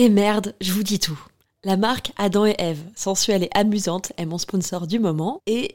[0.00, 1.18] Et merde, je vous dis tout.
[1.64, 5.74] La marque Adam et Eve, sensuelle et amusante, est mon sponsor du moment et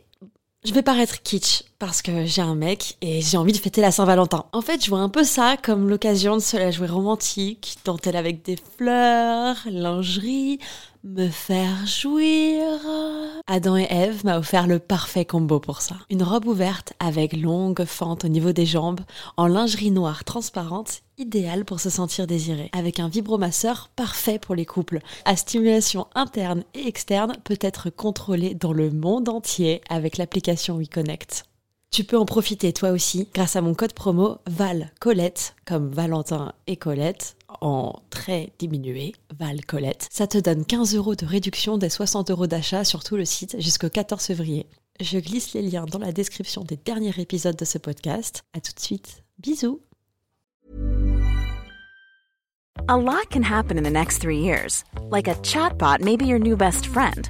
[0.64, 3.92] je vais paraître kitsch parce que j'ai un mec et j'ai envie de fêter la
[3.92, 4.46] Saint-Valentin.
[4.54, 8.16] En fait, je vois un peu ça comme l'occasion de se la jouer romantique, dentelle
[8.16, 10.60] avec des fleurs, lingerie,
[11.04, 12.64] me faire jouir.
[13.48, 15.96] Adam et Eve m'a offert le parfait combo pour ça.
[16.10, 19.02] Une robe ouverte avec longue fente au niveau des jambes,
[19.36, 22.70] en lingerie noire transparente, idéale pour se sentir désiré.
[22.72, 25.00] Avec un vibromasseur parfait pour les couples.
[25.26, 31.46] À stimulation interne et externe peut être contrôlée dans le monde entier avec l'application WeConnect.
[31.94, 36.54] Tu peux en profiter toi aussi grâce à mon code promo Val Colette, comme Valentin
[36.66, 40.08] et Colette, en très diminué, Val Colette.
[40.12, 43.60] Ça te donne 15 euros de réduction des 60 euros d'achat sur tout le site
[43.60, 44.68] jusqu'au 14 février.
[45.00, 48.44] Je glisse les liens dans la description des derniers épisodes de ce podcast.
[48.54, 49.24] À tout de suite.
[49.40, 49.82] Bisous.
[52.90, 54.84] A lot can happen in the next three years.
[55.10, 57.30] Like a chatbot may be your new best friend.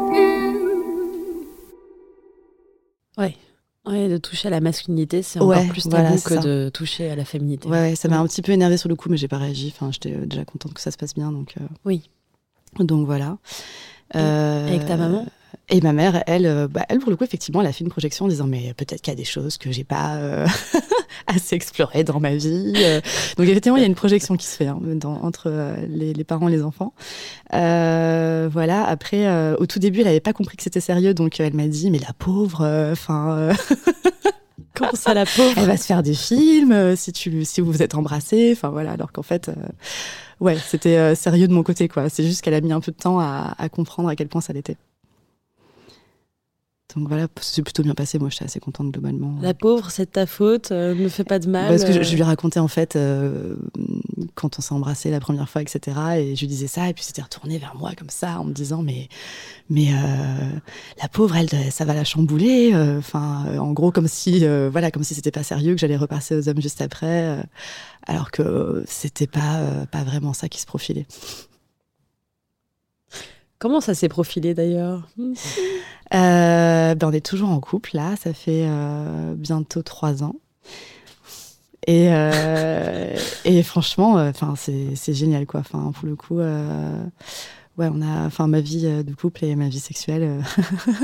[3.17, 3.35] Ouais.
[3.85, 6.37] Ouais, de toucher à la masculinité, c'est encore Ouais, plus tabou voilà, que ça.
[6.37, 7.67] de toucher à la féminité.
[7.67, 9.73] Ouais, ouais, ça m'a un petit peu énervé sur le coup, mais j'ai pas réagi.
[9.75, 11.55] Enfin, j'étais euh, déjà contente que ça se passe bien, donc.
[11.59, 12.09] euh, Oui.
[12.79, 13.37] Donc voilà.
[14.15, 15.25] Euh, Avec ta maman?
[15.69, 17.89] Et ma mère, elle, euh, bah, elle pour le coup, effectivement, elle a fait une
[17.89, 20.45] projection en disant mais peut-être qu'il y a des choses que j'ai pas euh,
[21.27, 22.73] assez explorées dans ma vie.
[22.75, 22.99] Euh,
[23.37, 26.51] Donc effectivement, il y a une projection qui se fait hein, entre les, parents et
[26.51, 26.93] les enfants.
[27.51, 28.85] Voilà.
[28.85, 31.89] Après, au tout début, elle avait pas compris que c'était sérieux, donc elle m'a dit
[31.89, 33.51] mais la pauvre, enfin.
[34.73, 35.53] Comment ça, la pauvre?
[35.57, 38.91] Elle va se faire des films si tu si vous vous êtes embrassés enfin voilà
[38.91, 39.51] alors qu'en fait
[40.39, 42.97] ouais c'était sérieux de mon côté quoi c'est juste qu'elle a mis un peu de
[42.97, 44.77] temps à comprendre à quel point ça l'était
[46.95, 50.11] donc voilà c'est plutôt bien passé moi j'étais assez contente globalement La pauvre, c'est de
[50.11, 51.69] ta faute, euh, ne fais pas de mal.
[51.69, 52.03] parce que je, euh.
[52.03, 53.55] je lui racontais en fait euh,
[54.35, 57.03] quand on s'est embrassé la première fois etc et je lui disais ça et puis
[57.03, 59.09] c'était retourné vers moi comme ça en me disant mais
[59.69, 60.49] mais euh,
[61.01, 65.15] la pauvre elle ça va la chambouler enfin en gros comme si voilà comme si
[65.15, 67.43] c'était pas sérieux que j'allais repasser aux hommes juste après
[68.07, 71.05] alors que c'était pas pas vraiment ça qui se profilait
[73.61, 75.07] Comment ça s'est profilé d'ailleurs?
[76.13, 80.35] Euh, ben on est toujours en couple là, ça fait euh, bientôt trois ans.
[81.85, 83.15] Et, euh,
[83.63, 85.59] franchement, c'est génial quoi.
[85.59, 90.43] Enfin pour le coup, on a, enfin ma vie de couple et ma vie sexuelle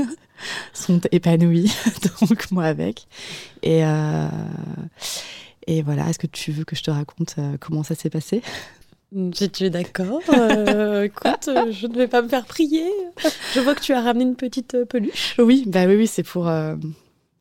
[0.72, 1.72] sont épanouies,
[2.28, 3.06] donc moi avec.
[3.62, 3.82] Et
[5.82, 8.42] voilà, est-ce que tu veux que je te raconte comment ça s'est passé?
[9.32, 12.84] Si tu es d'accord, euh, écoute, euh, je ne vais pas me faire prier.
[13.54, 15.34] Je vois que tu as ramené une petite euh, peluche.
[15.38, 16.76] Oui, bah oui, oui, c'est pour euh,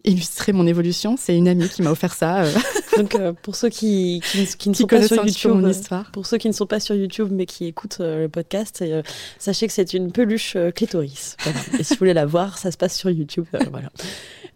[0.07, 1.15] illustrer mon évolution.
[1.17, 2.43] C'est une amie qui m'a offert ça.
[2.43, 2.51] euh,
[2.97, 5.65] Donc euh, pour ceux qui, qui, ne- qui ne qui sont pas sur YouTube, mon
[5.65, 6.11] euh, histoire.
[6.11, 9.03] pour ceux qui ne sont pas sur YouTube mais qui écoutent euh, le podcast, euh,
[9.39, 11.35] sachez que c'est une peluche clitoris.
[11.43, 11.59] Voilà.
[11.79, 13.45] Et si vous voulez la voir, ça se passe sur YouTube.
[13.71, 13.89] voilà.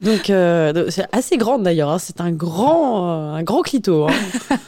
[0.01, 0.31] Donc
[0.91, 1.89] c'est assez grande d'ailleurs.
[1.89, 1.99] hein.
[1.99, 4.07] C'est un grand, un grand clito.
[4.07, 4.13] hein.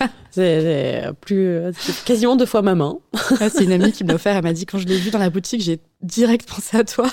[0.35, 1.59] C'est plus,
[2.05, 2.97] quasiment deux fois ma main.
[3.51, 4.35] C'est une amie qui me l'a offert.
[4.35, 7.07] Elle m'a dit quand je l'ai vu dans la boutique, j'ai direct pensé à toi.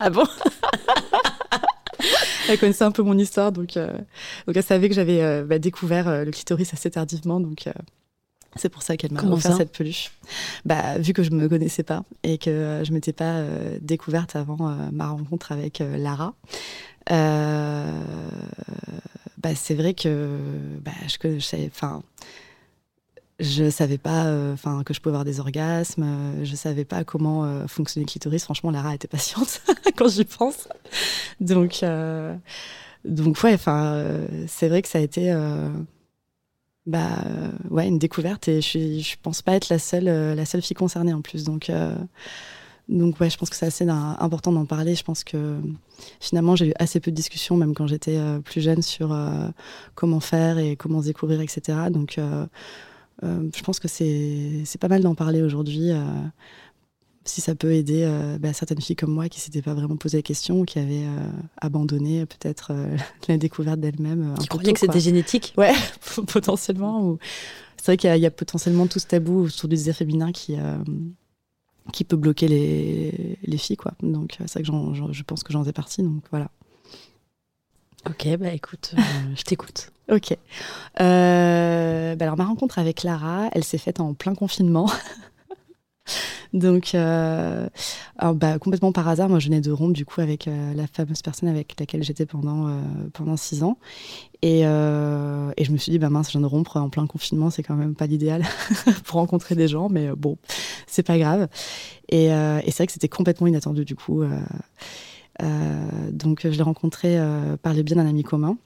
[0.00, 0.24] Ah bon?
[2.48, 3.92] Elle connaissait un peu mon histoire, donc, euh,
[4.46, 7.68] donc elle savait que j'avais euh, bah, découvert euh, le clitoris assez tardivement, donc
[8.56, 10.10] c'est pour ça qu'elle m'a offert cette peluche.
[10.64, 14.68] Bah, vu que je me connaissais pas et que je m'étais pas euh, découverte avant
[14.68, 16.34] euh, ma rencontre avec euh, Lara.
[17.08, 17.94] bah,
[19.54, 20.36] c'est vrai que
[20.80, 21.68] bah, je, je
[23.40, 26.02] je savais pas, euh, enfin, que je pouvais avoir des orgasmes.
[26.04, 28.44] euh, je savais pas comment euh, fonctionnait le clitoris.
[28.44, 29.62] Franchement, Lara était patiente
[29.96, 30.68] quand j'y pense.
[31.40, 32.36] Donc, euh,
[33.04, 35.34] donc ouais, enfin, euh, c'est vrai que ça a été,
[36.86, 37.24] bah,
[37.70, 41.14] ouais, une découverte et je je pense pas être la seule, la seule fille concernée
[41.14, 41.44] en plus.
[41.44, 41.70] Donc,
[42.88, 44.94] donc ouais, je pense que c'est assez important d'en parler.
[44.94, 45.56] Je pense que
[46.20, 49.16] finalement, j'ai eu assez peu de discussions, même quand j'étais plus jeune, sur
[49.94, 51.78] comment faire et comment se découvrir, etc.
[51.90, 52.18] Donc,
[53.22, 55.90] je pense que c'est pas mal d'en parler aujourd'hui.
[55.90, 56.04] euh,
[57.26, 60.16] si ça peut aider euh, bah, certaines filles comme moi qui s'étaient pas vraiment posé
[60.18, 62.96] la question, qui avaient euh, abandonné euh, peut-être euh,
[63.28, 64.32] la découverte d'elles-mêmes.
[64.32, 65.52] euh, croyais tôt, que c'était génétique?
[65.58, 65.74] Ouais,
[66.26, 67.04] potentiellement.
[67.06, 67.18] Ou...
[67.76, 69.94] C'est vrai qu'il y, a- il y a potentiellement tout ce tabou autour du désir
[69.94, 70.78] féminin qui, euh,
[71.92, 73.92] qui peut bloquer les, les filles, quoi.
[74.02, 76.50] Donc, c'est vrai que je pense que j'en fais partie, donc voilà.
[78.08, 79.02] Ok, bah écoute, euh,
[79.36, 79.92] je t'écoute.
[80.10, 80.36] Ok.
[81.00, 84.90] Euh, bah alors, ma rencontre avec Lara, elle s'est faite en plein confinement.
[86.52, 87.68] Donc, euh,
[88.20, 91.48] bah, complètement par hasard, moi je venais de rompre du coup avec la fameuse personne
[91.48, 93.78] avec laquelle j'étais pendant, pendant six ans.
[94.42, 97.62] Et, je me suis dit, bah mince, je viens de rompre en plein confinement, c'est
[97.62, 98.42] quand même pas l'idéal
[99.04, 100.38] pour rencontrer des gens, mais bon,
[100.88, 101.46] c'est pas grave.
[102.08, 104.24] Et, c'est vrai que c'était complètement inattendu du coup.
[105.42, 108.56] Euh, donc je l'ai rencontré euh, par le biais d'un ami commun.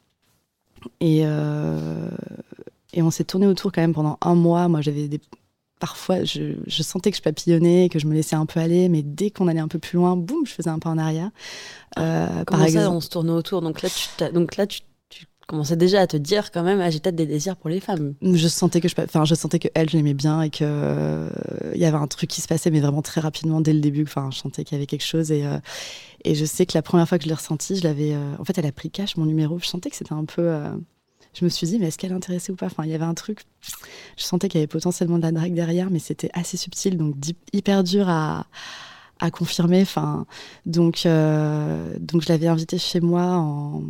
[1.01, 2.09] Et, euh,
[2.93, 4.69] et on s'est tourné autour quand même pendant un mois.
[4.69, 5.21] Moi, j'avais des
[5.81, 9.31] parfois, je, sentais que je papillonnais, que je me laissais un peu aller, mais dès
[9.31, 11.31] qu'on allait un peu plus loin, boum, je faisais un pas en arrière.
[11.97, 12.97] Comment par ça, exemple...
[12.97, 13.61] on se tournait autour?
[13.61, 14.81] Donc là, tu, donc là, tu
[15.47, 18.15] commençais déjà à te dire quand même, ah, j'ai peut-être des désirs pour les femmes.
[18.23, 21.29] Je sentais que je, enfin, je sentais que elle, je l'aimais bien et que euh,
[21.75, 24.05] il y avait un truc qui se passait, mais vraiment très rapidement dès le début.
[24.05, 25.59] Enfin, je sentais qu'il y avait quelque chose et euh,
[26.25, 28.15] et je sais que la première fois que je l'ai ressenti, je l'avais.
[28.15, 29.59] Euh, en fait, elle a pris cash mon numéro.
[29.59, 30.51] Je sentais que c'était un peu.
[31.35, 32.67] je me suis dit, mais est-ce qu'elle est intéressée ou pas?
[32.67, 33.41] Enfin, il y avait un truc.
[34.17, 37.17] Je sentais qu'il y avait potentiellement de la drague derrière, mais c'était assez subtil, donc
[37.53, 38.47] hyper dur à
[39.21, 39.83] à confirmer.
[39.83, 40.27] Enfin,
[40.67, 43.83] donc donc je l'avais invité chez moi en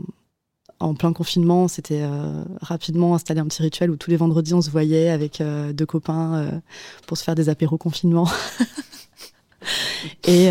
[0.84, 4.60] en plein confinement, c'était euh, rapidement installé un petit rituel où tous les vendredis on
[4.60, 6.50] se voyait avec euh, deux copains euh,
[7.06, 8.28] pour se faire des apéros confinement.
[10.25, 10.48] et,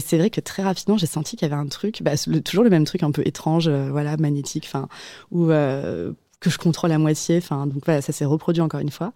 [0.00, 2.12] c'est vrai que très rapidement j'ai senti qu'il y avait un truc, bah,
[2.42, 4.88] toujours le même truc un peu étrange, voilà, magnétique, enfin,
[5.30, 7.36] où que je contrôle à moitié.
[7.36, 9.12] Enfin, donc voilà, ça s'est reproduit encore une fois.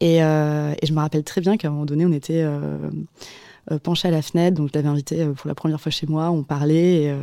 [0.00, 2.44] Et, et, je me rappelle très bien qu'à un moment donné, on était
[3.82, 6.42] penché à la fenêtre, donc je l'avais invité pour la première fois chez moi, on
[6.42, 7.04] parlait.
[7.04, 7.14] Et,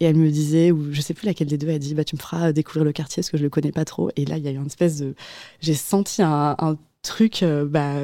[0.00, 2.14] et elle me disait, ou je sais plus laquelle des deux, elle dit bah, Tu
[2.14, 4.10] me feras découvrir le quartier parce que je le connais pas trop.
[4.16, 5.14] Et là, il y a eu une espèce de.
[5.60, 6.56] J'ai senti un,
[7.02, 8.02] truc, euh, bah,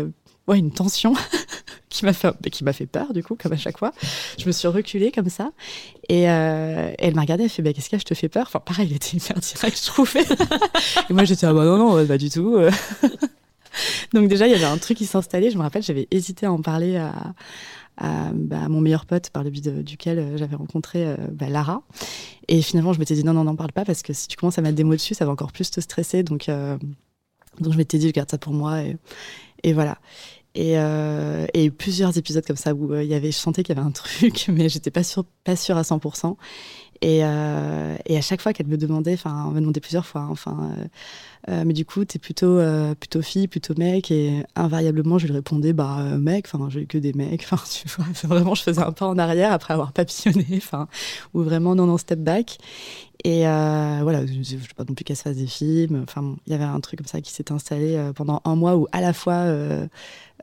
[0.49, 1.15] ouais, une tension
[1.89, 2.33] qui m'a fait,
[2.73, 3.93] fait peur, du coup, comme à chaque fois.
[4.39, 5.53] Je me suis reculée comme ça.
[6.09, 8.61] Et euh, elle m'a regardée, elle fait bah, Qu'est-ce que je te fais peur Enfin,
[8.61, 10.25] pareil, il était hyper direct, je trouvais.
[11.11, 12.59] et moi, j'étais Ah bah non, non, pas du tout.
[14.13, 15.51] Donc, déjà, il y avait un truc qui s'installait.
[15.51, 17.35] Je me rappelle, j'avais hésité à en parler à
[17.97, 21.83] bah, mon meilleur pote par le biais duquel euh, j'avais rencontré euh, bah, Lara.
[22.49, 24.59] Et finalement, je m'étais dit non, non, n'en parle pas parce que si tu commences
[24.59, 26.23] à mettre des mots dessus, ça va encore plus te stresser.
[26.23, 26.77] Donc, euh,
[27.61, 28.83] donc je m'étais dit, je garde ça pour moi.
[28.83, 28.97] Et,
[29.63, 29.99] et voilà.
[30.57, 30.77] Et,
[31.55, 33.91] et, plusieurs épisodes comme ça où il y avait, je sentais qu'il y avait un
[33.91, 36.37] truc, mais j'étais pas sûre, pas sûre à 100%.
[37.01, 40.23] Et, euh, et à chaque fois qu'elle me demandait, enfin, on m'a demandé plusieurs fois,
[40.23, 40.71] hein, enfin,
[41.51, 45.35] euh, mais du coup, t'es plutôt, euh, plutôt fille, plutôt mec, et invariablement, je lui
[45.35, 48.63] répondais, bah, euh, mec, enfin, j'ai eu que des mecs, enfin, tu vois, vraiment, je
[48.63, 50.89] faisais un pas en arrière après avoir papillonné, enfin,
[51.35, 52.59] ou vraiment non, non, step back.
[53.25, 56.53] Et voilà, je ne sais pas non plus qu'elle se fasse des films, enfin, il
[56.53, 59.15] y avait un truc comme ça qui s'est installé pendant un mois où à la
[59.15, 59.47] fois,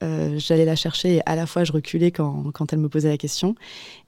[0.01, 3.17] j'allais la chercher et à la fois je reculais quand, quand elle me posait la
[3.17, 3.55] question.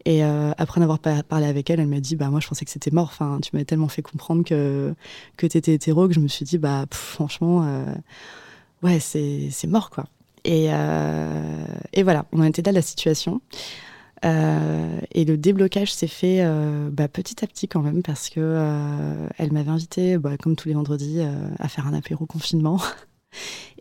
[0.06, 2.72] Et après en avoir parlé avec elle, elle m'a dit bah moi je pensais que
[2.72, 3.10] c'était mort.
[3.12, 4.94] Enfin, tu m'avais tellement fait comprendre que
[5.38, 7.94] que t'étais hétéro que je me suis dit bah franchement, euh,
[8.84, 10.06] ouais, c'est mort, quoi.
[10.46, 13.42] Et, euh, et, voilà, on en était là de la situation.
[14.26, 16.46] Euh, et le déblocage s'est fait
[16.92, 20.74] bah, petit à petit quand même parce que elle m'avait invité, bah, comme tous les
[20.74, 21.22] vendredis,
[21.60, 22.80] à faire un apéro confinement.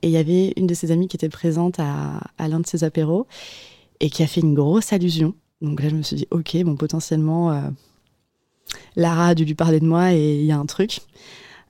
[0.03, 2.85] Et il y avait une de ses amies qui était présente à, l'un de ces
[2.85, 3.27] apéros
[4.01, 5.35] et qui a fait une grosse allusion.
[5.61, 7.71] Donc là, je me suis dit, ok, bon, potentiellement,
[8.97, 11.01] Lara a dû lui parler de moi et il y a un truc.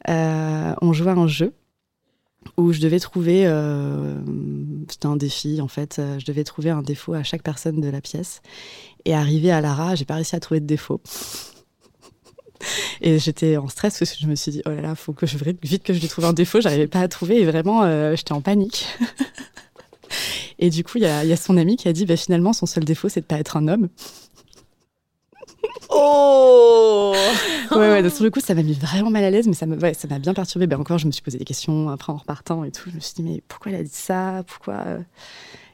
[0.09, 1.53] Euh, on jouait à un jeu
[2.57, 4.19] où je devais trouver, euh,
[4.89, 7.89] c'était un défi en fait, euh, je devais trouver un défaut à chaque personne de
[7.89, 8.43] la pièce.
[9.05, 11.01] Et arrivé à Lara, j'ai pas réussi à trouver de défaut.
[13.01, 15.27] Et j'étais en stress parce que je me suis dit, oh là là, faut que
[15.27, 16.61] je vite que je lui trouve un défaut.
[16.61, 18.87] J'arrivais pas à trouver et vraiment, j'étais en panique.
[20.59, 22.85] et du coup, il y, a, son ami qui a dit, bah, finalement, son seul
[22.85, 23.89] défaut, c'est de pas être un homme.
[25.91, 27.15] Oh
[27.71, 29.77] Ouais, ouais, sur le coup, ça m'a mis vraiment mal à l'aise, mais ça m'a
[29.77, 30.67] ouais, bien perturbé.
[30.67, 32.91] Ben, encore, je me suis posé des questions après en repartant et tout.
[32.91, 34.43] Je me suis dit, mais pourquoi elle a dit ça?
[34.47, 34.75] Pourquoi?
[34.87, 34.99] Euh?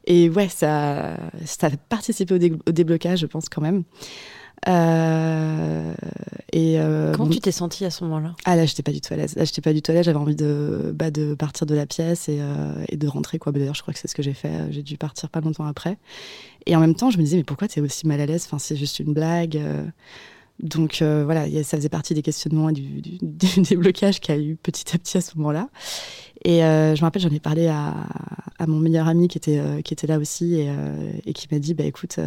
[0.07, 3.85] Et ouais, ça, ça a participé au, déblocage, je pense, quand même.
[4.67, 5.95] Euh,
[6.53, 8.35] et euh, Comment tu t'es sentie à ce moment-là?
[8.45, 9.37] Ah là, j'étais pas du tout à l'aise.
[9.37, 10.05] Là, j'étais pas du tout à l'aise.
[10.05, 12.41] J'avais envie de, bah, de partir de la pièce et,
[12.89, 13.39] et de rentrer.
[13.39, 13.53] Quoi.
[13.53, 14.71] D'ailleurs, je crois que c'est ce que j'ai fait.
[14.71, 15.99] J'ai dû partir pas longtemps après.
[16.67, 18.45] Et en même temps, je me disais, mais pourquoi tu es aussi mal à l'aise?
[18.47, 19.61] Enfin, c'est juste une blague.
[20.61, 23.19] Donc euh, voilà, ça faisait partie des questionnements et du, du,
[23.63, 25.69] des blocages qu'il y a eu petit à petit à ce moment-là.
[26.45, 27.95] Et euh, je me rappelle, j'en ai parlé à,
[28.59, 30.71] à, mon meilleur ami qui était, euh, qui était là aussi et,
[31.27, 32.19] et qui m'a dit, bah écoute,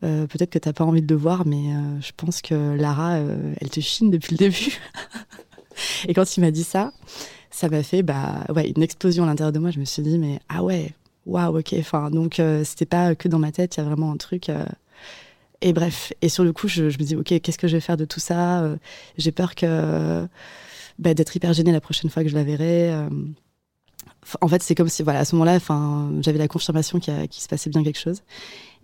[0.00, 3.70] peut-être que tu n'as pas envie de le voir, mais je pense que Lara, elle
[3.70, 4.78] te chine depuis le début.
[6.08, 6.92] et quand il m'a dit ça,
[7.50, 9.70] ça m'a fait bah, ouais, une explosion à l'intérieur de moi.
[9.70, 10.92] Je me suis dit, mais ah ouais,
[11.26, 11.74] waouh, ok.
[11.78, 14.50] Enfin, donc c'était pas que dans ma tête, il y a vraiment un truc.
[15.60, 17.80] et bref, et sur le coup, je, je me dis, ok, qu'est-ce que je vais
[17.80, 18.68] faire de tout ça
[19.16, 20.26] J'ai peur que
[20.98, 22.92] bah, d'être hyper gênée la prochaine fois que je la verrai
[24.40, 25.58] en fait, c'est comme si, voilà, à ce moment-là,
[26.20, 28.22] j'avais la confirmation qu'il se passait bien quelque chose.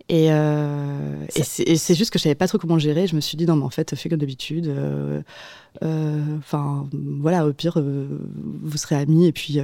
[0.07, 3.07] Et, euh, c'est juste que je savais pas trop comment gérer.
[3.07, 4.67] Je me suis dit non, mais en fait, fais comme d'habitude.
[4.67, 5.21] Euh,
[5.83, 6.87] euh, enfin,
[7.19, 9.59] voilà, au pire, vous serez amis et puis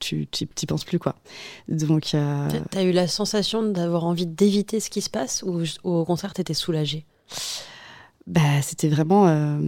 [0.00, 1.14] tu t'y penses plus quoi.
[1.68, 2.14] Donc,
[2.70, 6.54] t'as eu la sensation d'avoir envie d'éviter ce qui se passe ou, au contraire t'étais
[6.54, 7.04] soulagée?
[8.26, 9.58] Bah, c'était vraiment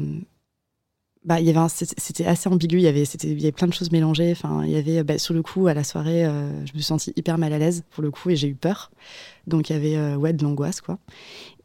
[1.23, 2.79] bah, il y avait c'était assez ambigu.
[2.79, 4.33] Il y avait, c'était, il y avait plein de choses mélangées.
[4.33, 6.83] Enfin, il y avait, bah, sur le coup, à la soirée, euh, je me suis
[6.83, 8.91] sentie hyper mal à l'aise pour le coup et j'ai eu peur.
[9.47, 10.99] Donc il y avait euh, ouais de l'angoisse quoi.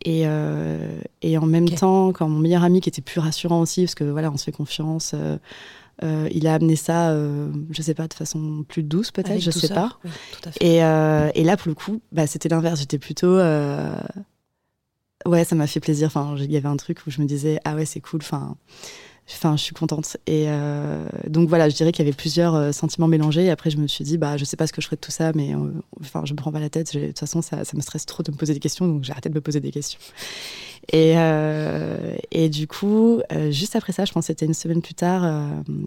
[0.03, 3.83] Et, euh, et en même temps, quand mon meilleur ami qui était plus rassurant aussi,
[3.83, 5.15] parce que voilà, on se fait confiance.
[6.01, 7.15] il a amené ça,
[7.71, 9.97] je sais pas, de façon plus douce peut-être, je sais pas.
[10.59, 12.81] Et, et, là, pour le coup, bah, c'était l'inverse.
[12.81, 13.37] J'étais plutôt,
[15.25, 16.07] ouais, ça m'a fait plaisir.
[16.07, 18.19] Enfin, il y avait un truc où je me disais, ah ouais, c'est cool.
[18.21, 18.57] Enfin,
[19.27, 20.17] Enfin, je suis contente.
[20.27, 23.49] Et euh, donc voilà, je dirais qu'il y avait plusieurs euh, sentiments mélangés.
[23.49, 25.11] Après, je me suis dit, bah, je sais pas ce que je ferais de tout
[25.11, 26.95] ça, mais euh, enfin, je me prends pas la tête.
[26.95, 29.29] De toute façon, ça, me stresse trop de me poser des questions, donc j'ai arrêté
[29.29, 29.99] de me poser des questions.
[30.93, 31.15] Et,
[32.31, 35.23] et du coup, juste après ça, je pense que c'était une semaine plus tard,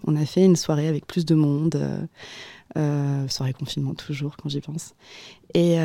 [0.04, 1.80] on a fait une soirée avec plus de monde.
[3.28, 4.95] soirée confinement toujours quand j'y pense.
[5.54, 5.78] Et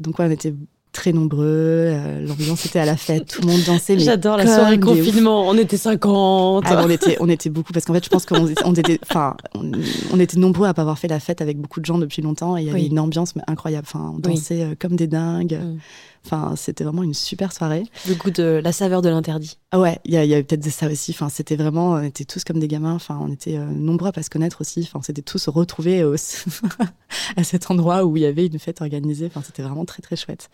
[0.00, 0.54] donc on était
[0.92, 1.44] très nombreux.
[1.46, 3.98] Euh, l'ambiance était à la fête, tout le monde dansait.
[3.98, 5.48] J'adore la soirée confinement.
[5.48, 6.64] On était 50.
[6.66, 9.36] Ah, on était, on était beaucoup parce qu'en fait, je pense qu'on on était, enfin,
[9.54, 12.56] on, était nombreux à pas avoir fait la fête avec beaucoup de gens depuis longtemps
[12.56, 13.86] et il y avait une ambiance incroyable.
[13.90, 15.58] Enfin, on dansait euh, comme des dingues.
[15.60, 15.78] Mm.
[16.24, 17.84] Enfin, c'était vraiment une super soirée.
[18.06, 19.58] Le goût de la saveur de l'interdit.
[19.70, 21.12] Ah ouais, il y, avait peut-être ça aussi.
[21.12, 22.94] Enfin, c'était vraiment, on était tous comme des gamins.
[22.94, 24.80] Enfin, on était euh, nombreux à pas se connaître aussi.
[24.82, 26.02] Enfin, c'était tous retrouvés
[27.36, 29.26] à cet endroit où il y avait une fête organisée.
[29.26, 30.50] Enfin, c'était vraiment très très chouette.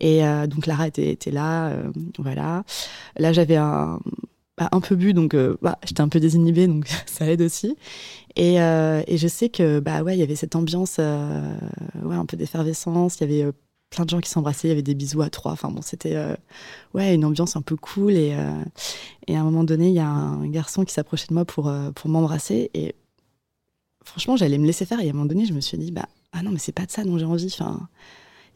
[0.00, 2.64] Et euh, donc Lara était, était là, euh, voilà.
[3.16, 4.00] Là, j'avais un,
[4.56, 7.76] bah, un peu bu, donc bah, j'étais un peu désinhibée, donc ça aide aussi.
[8.36, 12.36] Et, et, je sais que bah ouais, il y avait cette ambiance, ouais, un peu
[12.36, 13.20] d'effervescence.
[13.20, 13.52] Il y avait
[13.92, 15.52] plein de gens qui s'embrassaient, il y avait des bisous à trois.
[15.52, 16.34] Enfin bon, c'était euh,
[16.94, 18.14] ouais une ambiance un peu cool.
[18.14, 18.64] Et, euh,
[19.28, 21.68] et, à un moment donné, il y a un garçon qui s'approchait de moi pour,
[21.68, 22.70] euh, pour m'embrasser.
[22.74, 22.94] Et
[24.02, 24.98] franchement, j'allais me laisser faire.
[25.00, 26.86] Et à un moment donné, je me suis dit, bah ah non, mais c'est pas
[26.86, 27.46] de ça dont j'ai envie.
[27.52, 27.86] Enfin,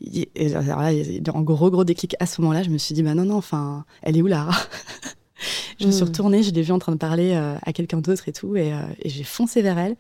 [0.01, 2.63] et, alors là, un gros gros déclic à ce moment-là.
[2.63, 4.57] Je me suis dit, bah non non, enfin, elle est où Lara
[5.79, 6.07] Je me suis hmm.
[6.07, 8.73] retournée, je l'ai vue en train de parler à quelqu'un d'autre et tout, et
[9.05, 9.95] j'ai foncé vers elle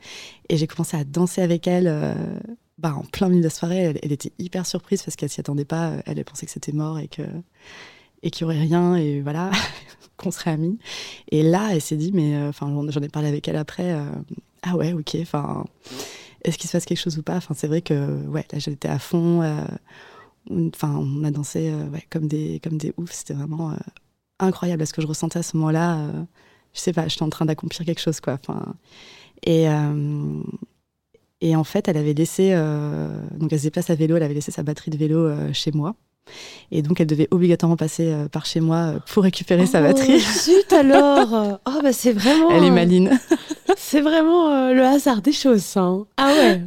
[0.48, 2.16] et j'ai commencé à danser avec elle
[2.78, 5.64] bah, en plein milieu de la soirée, elle, était hyper surprise parce qu'elle s'y attendait
[5.64, 5.94] pas.
[6.04, 7.22] Elle, pensait que c'était mort et que
[8.22, 9.50] et qu'il y aurait rien et voilà
[10.16, 10.78] qu'on serait amis.
[11.30, 13.92] Et là, elle s'est dit mais euh, enfin j'en ai parlé avec elle après.
[13.92, 14.10] Euh,
[14.62, 15.16] ah ouais, ok.
[15.22, 15.64] Enfin,
[16.44, 17.36] est-ce qu'il se passe quelque chose ou pas?
[17.36, 19.42] Enfin, c'est vrai que ouais, là j'étais à fond.
[19.42, 19.64] Euh,
[20.74, 23.12] enfin, on a dansé ouais, comme des comme des oufs.
[23.12, 23.74] C'était vraiment
[24.38, 26.10] incroyable ce que je ressentais à ce moment-là.
[26.74, 28.34] je sais pas, j'étais en train d'accomplir quelque chose quoi.
[28.34, 28.74] Enfin,
[29.46, 29.66] et
[31.40, 34.34] et en fait, elle avait laissé, euh, donc elle se déplace à vélo, elle avait
[34.34, 35.94] laissé sa batterie de vélo euh, chez moi.
[36.72, 40.16] Et donc, elle devait obligatoirement passer euh, par chez moi pour récupérer sa batterie.
[40.16, 42.50] Oh, zut alors Oh, bah c'est vraiment.
[42.50, 43.20] Elle est maline.
[43.76, 45.82] c'est vraiment le hasard des choses, ça.
[45.82, 46.06] Hein.
[46.16, 46.62] Ah ouais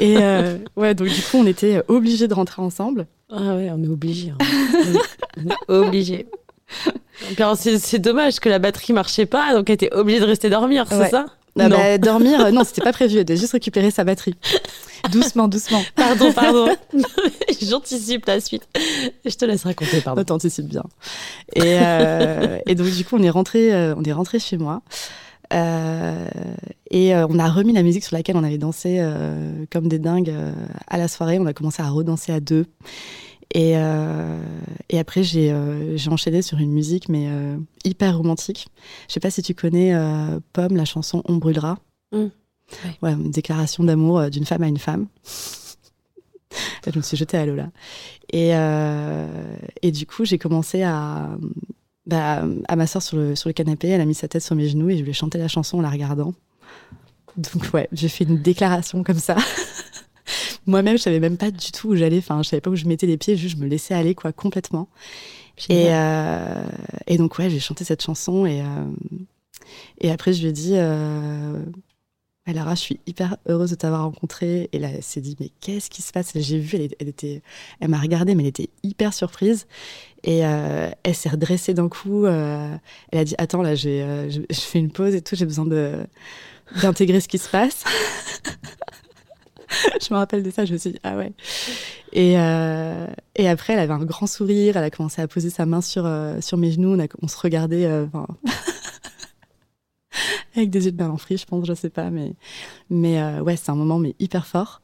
[0.00, 0.16] Et
[0.76, 3.06] ouais, donc du coup, on était obligés de rentrer ensemble.
[3.30, 4.30] Ah ouais, on est obligés.
[4.30, 5.54] Hein.
[5.68, 6.26] obligés.
[7.56, 11.10] C'est dommage que la batterie marchait pas, donc elle était obligée de rester dormir, c'est
[11.10, 11.26] ça?
[11.58, 13.18] Ah bah, dormir, euh, non, c'était pas prévu.
[13.18, 14.34] Elle devait juste récupérer sa batterie.
[15.12, 15.82] Doucement, doucement.
[15.94, 16.68] Pardon, pardon.
[17.62, 18.68] J'anticipe la suite.
[19.24, 20.24] Je te laisse raconter, pardon.
[20.24, 20.84] T'anticipes bien.
[21.54, 24.82] Et, euh, et, donc, du coup, on est rentré, euh, on est rentré chez moi.
[25.52, 29.02] et on a remis la musique sur laquelle on avait dansé
[29.70, 30.34] comme des dingues
[30.88, 31.38] à la soirée.
[31.38, 32.66] On a commencé à redanser à deux.
[33.54, 34.40] Et, euh,
[34.90, 38.68] et après, j'ai euh, enchaîné sur une musique, mais euh, hyper romantique.
[39.08, 39.94] Je sais pas si tu connais
[40.52, 41.78] Pomme, la chanson On brûlera.
[42.12, 42.26] Mmh.
[43.02, 43.12] Ouais.
[43.12, 45.06] une déclaration d'amour d'une femme à une femme.
[46.86, 47.70] je me suis jetée à l'eau là.
[48.30, 48.50] Et,
[49.82, 51.30] et du coup, j'ai commencé à,
[52.06, 53.88] bah, à m'asseoir sur le, sur le canapé.
[53.88, 55.78] Elle a mis sa tête sur mes genoux et je lui ai chanté la chanson
[55.78, 56.34] en la regardant.
[57.38, 59.36] Donc ouais, j'ai fait une déclaration comme ça.
[60.68, 62.18] Moi-même, je savais même pas du tout où j'allais.
[62.18, 63.36] Enfin, je savais pas où je mettais les pieds.
[63.36, 64.90] Juste, je me laissais aller, quoi, complètement.
[65.70, 66.62] Et, euh,
[67.06, 68.44] et donc, ouais, j'ai chanté cette chanson.
[68.44, 68.64] Et, euh,
[70.02, 71.58] et après, je lui ai dit euh,
[72.46, 74.68] Lara, je suis hyper heureuse de t'avoir rencontrée.
[74.72, 76.32] Et là, elle s'est dit Mais qu'est-ce qui se passe?
[76.34, 77.40] J'ai vu, elle, était,
[77.80, 79.66] elle m'a regardée, mais elle était hyper surprise.
[80.22, 82.26] Et euh, elle s'est redressée d'un coup.
[82.26, 82.78] elle
[83.12, 85.34] a dit Attends, là, j'ai, je, je fais une pause et tout.
[85.34, 85.94] J'ai besoin de
[86.82, 87.84] d'intégrer ce qui se passe.
[90.00, 91.32] je me rappelle de ça, je me suis dit, ah ouais.
[92.12, 93.06] Et, euh,
[93.36, 96.06] et après, elle avait un grand sourire, elle a commencé à poser sa main sur,
[96.06, 98.06] euh, sur mes genoux, on, se regardait euh,
[100.56, 102.34] avec des yeux de mélancolie, je pense, je sais pas, mais,
[102.90, 104.80] mais ouais, c'est un moment mais hyper fort.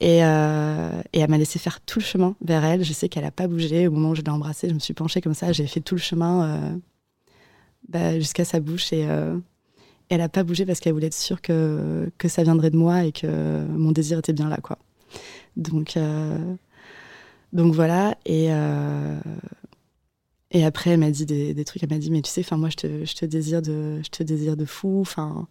[0.00, 2.84] Et, et elle m'a laissé faire tout le chemin vers elle.
[2.84, 3.88] Je sais qu'elle a pas bougé.
[3.88, 5.50] Au moment où je l'ai embrassée, je me suis penchée comme ça.
[5.50, 6.78] J'ai fait tout le chemin
[7.88, 9.08] bah, jusqu'à sa bouche et
[10.08, 13.04] elle a pas bougé parce qu'elle voulait être sûre que, que ça viendrait de moi
[13.04, 14.78] et que mon désir était bien là, quoi.
[15.56, 16.54] Donc, euh,
[17.52, 18.16] donc voilà.
[18.24, 19.18] Et, euh,
[20.50, 21.82] et après, elle m'a dit des, des trucs.
[21.82, 24.22] Elle m'a dit, mais tu sais, moi, je te, je te désire de, je te
[24.22, 25.00] désire de fou.
[25.00, 25.46] Enfin,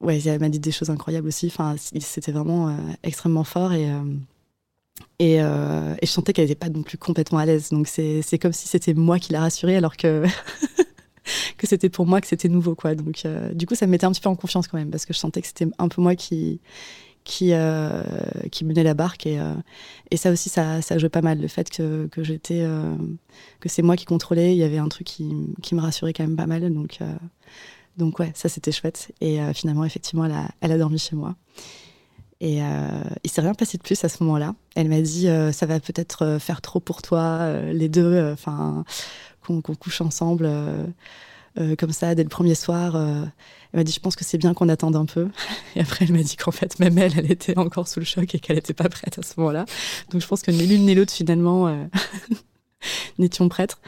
[0.00, 1.46] ouais, elle m'a dit des choses incroyables aussi.
[1.46, 3.90] Enfin, c'était vraiment euh, extrêmement fort et
[5.18, 7.70] et, je sentais qu'elle n'était pas non plus complètement à l'aise.
[7.70, 10.24] Donc c'est comme si c'était moi qui la rassurais alors que
[11.56, 12.94] que c'était pour moi que c'était nouveau quoi.
[12.94, 15.06] Donc euh, du coup, ça me mettait un petit peu en confiance quand même parce
[15.06, 16.60] que je sentais que c'était un peu moi qui
[17.22, 18.02] qui euh,
[18.62, 19.54] menait la barque et euh,
[20.10, 22.66] et ça aussi ça ça jouait pas mal le fait que que j'étais
[23.60, 24.52] que c'est moi qui contrôlais.
[24.52, 25.30] Il y avait un truc qui
[25.62, 26.72] qui me rassurait quand même pas mal.
[26.72, 26.98] Donc
[27.96, 29.12] donc ouais, ça c'était chouette.
[29.20, 31.36] Et finalement, effectivement, elle a, elle a, dormi chez moi.
[32.40, 32.88] Et euh,
[33.22, 34.54] il s'est rien passé de plus à ce moment-là.
[34.74, 38.84] Elle m'a dit ça va peut-être faire trop pour toi, les deux, enfin
[39.60, 40.48] qu'on qu couche ensemble
[41.78, 42.96] comme ça dès le premier soir.
[42.96, 45.28] elle m'a dit je pense que c'est bien qu'on attende un peu.
[45.76, 48.34] Et après elle m'a dit qu'en fait même elle, elle était encore sous le choc
[48.34, 49.64] et qu'elle n'était pas prête à ce moment-là.
[50.10, 51.88] Donc je pense que ni l'une ni l'autre finalement
[53.18, 53.80] n'étions prêtres.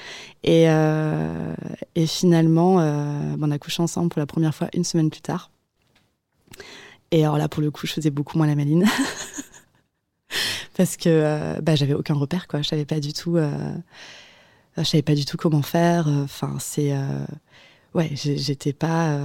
[0.43, 1.55] Et, euh,
[1.95, 5.51] et finalement, euh, on a couché ensemble pour la première fois une semaine plus tard.
[7.11, 8.87] Et alors là, pour le coup, je faisais beaucoup moins la maline.
[10.77, 12.63] Parce que euh, bah, j'avais aucun repère, quoi.
[12.63, 13.37] Je savais pas du tout.
[13.37, 13.75] Euh,
[14.77, 16.09] je savais pas du tout comment faire.
[16.09, 16.93] Enfin, c'est.
[17.95, 19.19] ouais, j'étais pas.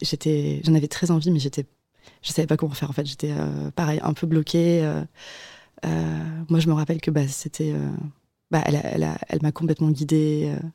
[0.00, 0.60] j'étais.
[0.64, 1.66] J'en avais très envie, mais j'étais.
[2.22, 2.90] Je savais pas comment faire.
[2.90, 3.32] En fait, j'étais
[3.76, 4.82] pareil, un peu bloquée.
[5.84, 7.74] moi, je me rappelle que bah, c'était
[8.50, 10.54] bah, elle, elle, a, elle m'a complètement guidée.
[10.54, 10.68] Euh,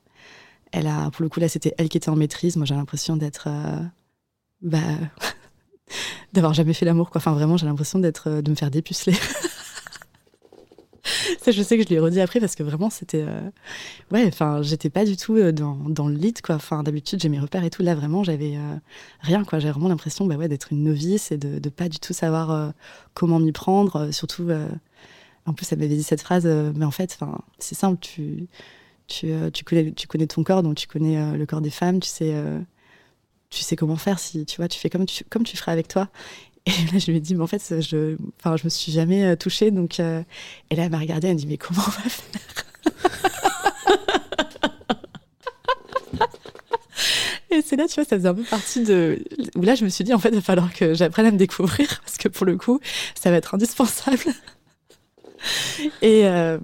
[0.71, 2.55] elle a, pour le coup, là, c'était elle qui était en maîtrise.
[2.55, 3.81] Moi, j'ai l'impression d'être, euh,
[4.61, 4.79] bah,
[6.33, 7.19] d'avoir jamais fait l'amour, quoi.
[7.19, 9.15] Enfin, vraiment, j'ai l'impression d'être, euh, de me faire dépuceler.
[11.41, 13.41] ça, je sais que je l'ai redit après parce que vraiment, c'était, euh...
[14.11, 16.55] ouais, enfin, j'étais pas du tout dans, dans le lit, quoi.
[16.55, 17.83] Enfin, d'habitude, j'ai mes repères et tout.
[17.83, 18.75] Là, vraiment, j'avais euh,
[19.21, 19.59] rien, quoi.
[19.59, 22.69] J'avais vraiment l'impression, bah ouais, d'être une novice et de, pas du tout savoir euh,
[23.13, 24.49] comment m'y prendre, surtout
[25.45, 27.17] en plus, elle m'avait dit cette phrase, euh, mais en fait,
[27.59, 28.47] c'est simple, tu,
[29.07, 31.69] tu, euh, tu, connais, tu connais ton corps, donc tu connais euh, le corps des
[31.69, 32.33] femmes, tu sais,
[33.49, 35.87] tu sais comment faire, si tu vois, tu fais comme tu, comme tu ferais avec
[35.87, 36.09] toi.
[36.65, 39.35] Et là, je lui ai dit, mais en fait, je, enfin, je me suis jamais
[39.35, 40.23] touchée, donc, et là,
[40.69, 42.65] elle m'a regardée, elle m'a dit, mais comment on va faire?
[47.51, 49.23] Et c'est là, tu vois, ça faisait un peu partie de.
[49.55, 51.37] Où là, je me suis dit, en fait, il va falloir que j'apprenne à me
[51.37, 52.79] découvrir, parce que pour le coup,
[53.13, 54.33] ça va être indispensable.
[56.01, 56.57] et euh,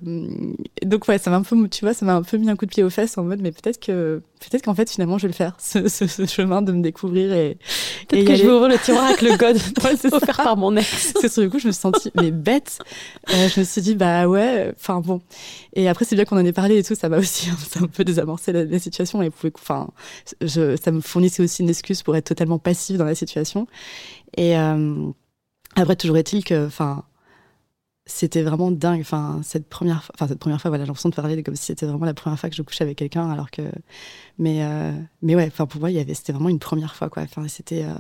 [0.84, 2.66] donc ouais, ça m'a un peu, tu vois, ça m'a un peu mis un coup
[2.66, 5.30] de pied aux fesses en mode, mais peut-être que, peut-être qu'en fait finalement je vais
[5.30, 7.58] le faire, ce, ce, ce chemin de me découvrir et.
[8.08, 11.14] Peut-être que je vais ouvrir le tiroir avec le god ouais, offert par mon ex.
[11.20, 12.80] C'est sur le coup, je me suis sentie mais bête.
[13.30, 15.22] Euh, je me suis dit bah ouais, enfin bon.
[15.74, 17.50] Et après c'est bien qu'on en ait parlé et tout, ça m'a aussi
[17.82, 19.90] un peu désamorcé la, la situation et enfin,
[20.42, 23.68] je, ça me fournissait aussi une excuse pour être totalement passive dans la situation.
[24.38, 25.12] Et euh,
[25.76, 27.04] après toujours est-il que, enfin
[28.10, 29.02] c'était vraiment dingue.
[29.02, 31.86] Enfin, cette première, enfin cette première fois, voilà, j'ai l'impression de parler comme si c'était
[31.86, 33.62] vraiment la première fois que je couchais avec quelqu'un, alors que,
[34.38, 34.92] mais, euh,
[35.22, 37.24] mais ouais, enfin pour moi, il y avait, c'était vraiment une première fois, quoi.
[37.24, 37.94] Enfin, c'était, euh,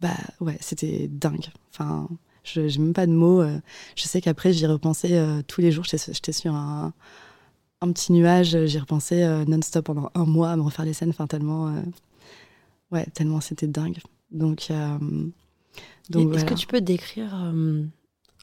[0.00, 1.46] bah ouais, c'était dingue.
[1.72, 2.08] Enfin,
[2.44, 3.42] je n'ai même pas de mots.
[3.42, 3.58] Euh.
[3.94, 5.84] Je sais qu'après, j'y repensais euh, tous les jours.
[5.84, 6.94] J'étais sur un,
[7.82, 8.56] un, petit nuage.
[8.66, 11.10] J'y repensais non-stop pendant un mois à me refaire les scènes.
[11.10, 11.74] Enfin, tellement,
[12.90, 13.98] ouais, tellement c'était dingue.
[14.30, 14.72] Donc,
[16.08, 17.52] donc est-ce que tu peux décrire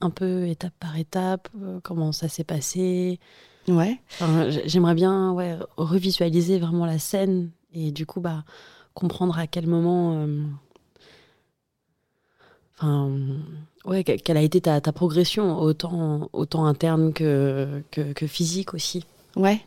[0.04, 3.20] un peu étape par étape euh, comment ça s'est passé
[3.68, 4.00] Ouais.
[4.20, 8.44] Enfin, J'aimerais bien ouais, revisualiser vraiment la scène et du coup bah,
[8.94, 10.18] comprendre à quel moment.
[10.18, 10.44] Euh,
[12.78, 13.10] enfin,
[13.86, 19.06] ouais, quelle a été ta, ta, progression, autant, autant interne que, que, que physique aussi.
[19.38, 19.62] Ouais.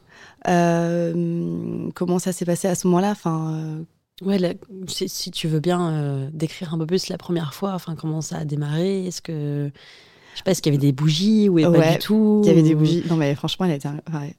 [0.47, 3.13] Euh, comment ça s'est passé à ce moment-là?
[3.13, 3.85] Enfin, euh,
[4.23, 4.55] Ouais, la,
[4.89, 8.23] si, si, tu veux bien euh, décrire un peu plus la première fois, enfin comment
[8.23, 9.71] ça a démarré, est-ce que
[10.37, 12.49] je sais pas, est-ce qu'il y avait des bougies ou ouais, pas du tout Il
[12.49, 13.03] y avait des bougies.
[13.09, 13.89] Non, mais franchement, elle était,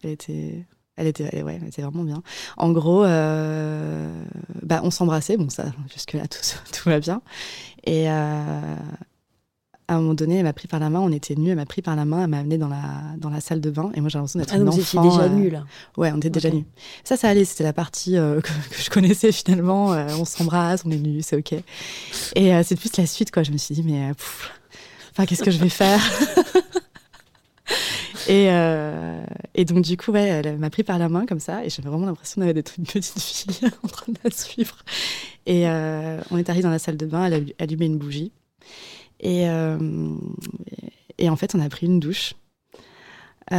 [0.03, 0.63] elle était,
[0.95, 2.21] elle était, elle, ouais, elle était vraiment bien.
[2.55, 4.23] En gros, euh,
[4.61, 5.37] bah, on s'embrassait.
[5.37, 6.37] Bon, ça, jusque-là, tout,
[6.71, 7.23] tout va bien.
[7.83, 8.75] Et euh,
[9.87, 10.99] à un moment donné, elle m'a pris par la main.
[10.99, 11.49] On était nus.
[11.49, 12.25] Elle m'a pris par la main.
[12.25, 13.89] Elle m'a amené dans la, dans la salle de bain.
[13.95, 15.01] Et moi, j'ai l'impression d'être ah, un enfant.
[15.01, 15.29] déjà euh...
[15.29, 15.63] nus, là.
[15.97, 16.65] Ouais, on était déjà nus.
[17.05, 17.43] Ça, ça allait.
[17.43, 19.87] C'était la partie que, que, je connaissais finalement.
[19.87, 21.53] On s'embrasse, on est nus, c'est OK.
[22.35, 23.41] Et c'est plus la suite, quoi.
[23.41, 24.13] Je me suis dit, mais.
[24.13, 24.51] Pff,
[25.17, 25.99] Enfin, qu'est-ce que je vais faire
[28.27, 29.25] et, euh,
[29.55, 31.89] et donc, du coup, ouais, elle m'a pris par la main comme ça, et j'avais
[31.89, 34.77] vraiment l'impression d'être une petite fille en train de la suivre.
[35.47, 38.31] Et euh, on est arrivé dans la salle de bain, elle a allumé une bougie.
[39.19, 40.15] Et, euh,
[41.17, 42.35] et en fait, on a pris une douche.
[43.49, 43.55] Et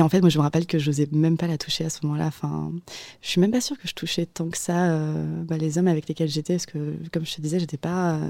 [0.00, 2.06] en fait, moi, je me rappelle que je n'osais même pas la toucher à ce
[2.06, 2.26] moment-là.
[2.26, 2.70] Enfin,
[3.20, 4.96] je suis même pas sûre que je touchais tant que ça
[5.48, 8.20] bah, les hommes avec lesquels j'étais, parce que, comme je te disais, j'étais pas,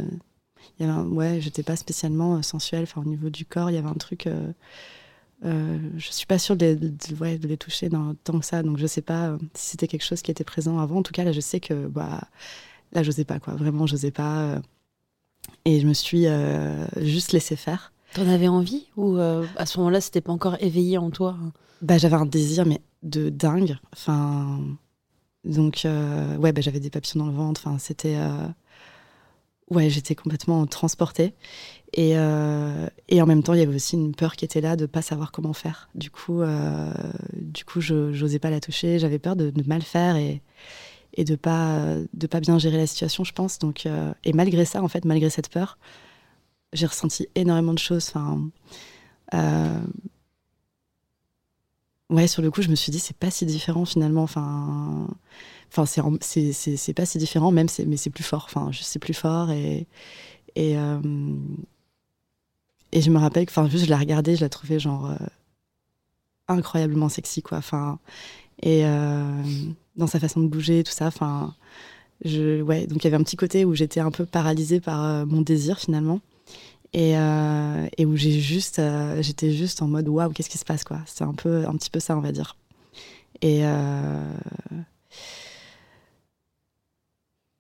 [0.79, 2.85] il y avait un, ouais, j'étais pas spécialement euh, sensuelle.
[2.85, 4.27] Enfin, au niveau du corps, il y avait un truc.
[4.27, 4.53] Euh,
[5.44, 8.46] euh, je suis pas sûre de les, de, ouais, de les toucher dans, tant que
[8.46, 10.98] ça, donc je sais pas si c'était quelque chose qui était présent avant.
[10.98, 12.22] En tout cas, là, je sais que bah,
[12.92, 13.55] là, j'osais pas, quoi.
[13.55, 14.61] Vraiment, j'osais pas.
[15.64, 16.27] et je me suis
[17.01, 17.92] juste laissée faire.
[18.14, 21.37] T'en avais envie ou euh, à ce moment-là c'était pas encore éveillé en toi?
[21.81, 23.79] Bah j'avais un désir mais de dingue.
[23.94, 24.61] Enfin
[25.44, 27.62] donc euh, ouais bah, j'avais des papillons dans le ventre.
[27.64, 28.48] Enfin c'était euh...
[29.72, 31.35] ouais j'étais complètement transportée
[31.94, 32.12] et
[33.08, 35.02] et en même temps il y avait aussi une peur qui était là de pas
[35.02, 35.90] savoir comment faire.
[35.94, 36.40] Du coup
[37.35, 38.98] du coup je j'osais pas la toucher.
[38.98, 40.40] J'avais peur de, mal faire et
[41.14, 43.58] et de pas de pas bien gérer la situation je pense.
[43.58, 43.87] Donc
[44.24, 45.76] et malgré ça en fait malgré cette peur
[46.72, 48.08] j'ai ressenti énormément de choses.
[48.08, 48.48] Enfin,
[49.35, 49.80] euh...
[52.12, 54.22] ouais, sur le coup, je me suis dit, c'est pas si différent finalement.
[54.22, 55.09] Enfin,
[55.70, 58.48] enfin c'est, c'est, c'est, pas si différent, même, mais c'est plus fort.
[58.70, 59.87] Je plus fort et.
[60.55, 61.01] Et, euh...
[62.92, 65.16] et je me rappelle que, je la regardais, je la trouvais genre euh,
[66.48, 67.59] incroyablement sexy, quoi.
[67.59, 67.98] Enfin,
[68.62, 69.42] et euh,
[69.96, 71.07] dans sa façon de bouger, tout ça.
[71.07, 71.55] Enfin,
[72.25, 75.27] je, ouais, donc il y avait un petit côté où j'étais un peu paralysée par
[75.27, 76.20] mon désir finalement
[76.92, 80.64] et, euh, et où j'ai juste, euh, j'étais juste en mode waouh, qu'est-ce qui se
[80.64, 80.98] passe quoi.
[81.07, 82.57] C'est un peu, un petit peu ça, on va dire.
[83.40, 84.35] Et euh,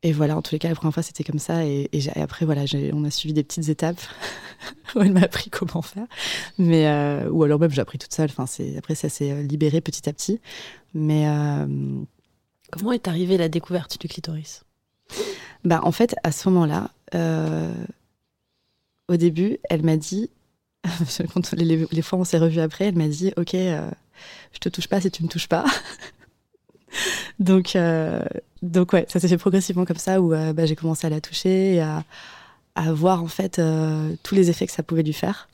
[0.02, 1.64] et voilà, en tous les cas, la première fois c'était comme ça.
[1.64, 4.00] Et, et, et après voilà, on a suivi des petites étapes
[4.94, 6.06] où elle m'a appris comment faire.
[6.58, 8.28] Mais euh, ou alors même j'ai appris toute seule.
[8.36, 8.44] Enfin,
[8.76, 10.40] après ça s'est libéré petit à petit.
[10.92, 11.66] Mais euh,
[12.70, 14.64] comment est arrivée la découverte du clitoris?
[15.64, 16.90] Bah en fait, à ce moment-là.
[17.14, 17.72] Euh,
[19.12, 20.30] au début, elle m'a dit,
[21.56, 23.90] les, les, fois on s'est revus après, elle m'a dit, ok, euh,
[24.52, 25.64] je te touche pas si tu me touches pas.
[27.38, 28.22] donc, euh,
[28.62, 31.20] donc ouais, ça s'est fait progressivement comme ça où euh, bah, j'ai commencé à la
[31.20, 32.04] toucher et à,
[32.92, 35.48] voir en fait euh, tous les effets que ça pouvait lui faire.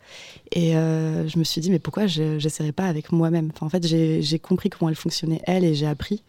[0.53, 3.51] Et euh, je me suis dit, mais pourquoi je pas avec moi-même?
[3.61, 6.23] En fait, j'ai compris comment elle fonctionnait, elle, et j'ai appris.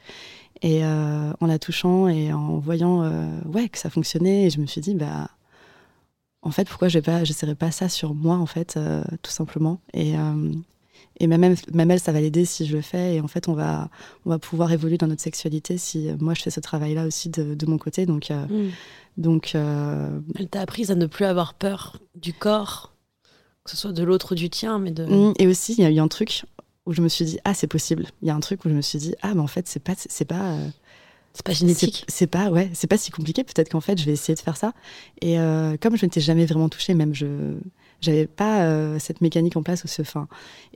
[0.61, 3.09] Et en la touchant et en voyant
[3.45, 5.29] ouais, que ça fonctionnait, je me suis dit, bah
[6.41, 9.79] en fait, pourquoi je n'essaierais pas, pas ça sur moi, en fait, euh, tout simplement.
[9.93, 10.51] Et, euh,
[11.19, 13.15] et même, même elle, ça va l'aider si je le fais.
[13.15, 13.89] Et en fait, on va,
[14.25, 17.55] on va pouvoir évoluer dans notre sexualité si moi, je fais ce travail-là aussi de,
[17.55, 18.05] de, mon côté.
[18.05, 18.71] Donc, euh, mm.
[19.17, 22.93] donc elle t'a appris à ne plus avoir peur du corps,
[23.65, 24.79] que ce soit de l'autre ou du tien.
[24.79, 25.05] mais de...
[25.05, 25.33] Mm.
[25.39, 26.45] Et aussi, il y a eu un truc
[26.85, 28.07] où je me suis dit, ah, c'est possible.
[28.21, 29.83] Il y a un truc où je me suis dit, ah, mais en fait, c'est
[29.83, 29.93] pas...
[29.97, 30.55] C'est pas
[31.33, 32.05] c'est pas génétique.
[32.07, 33.43] C'est pas, ouais, c'est pas si compliqué.
[33.43, 34.73] Peut-être qu'en fait, je vais essayer de faire ça.
[35.21, 37.27] Et euh, comme je n'étais jamais vraiment touchée, même je,
[38.01, 40.27] j'avais pas euh, cette mécanique en place ou ce fin.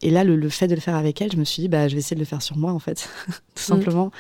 [0.01, 1.87] Et là, le, le, fait de le faire avec elle, je me suis dit, bah,
[1.87, 3.09] je vais essayer de le faire sur moi, en fait,
[3.55, 4.11] tout simplement.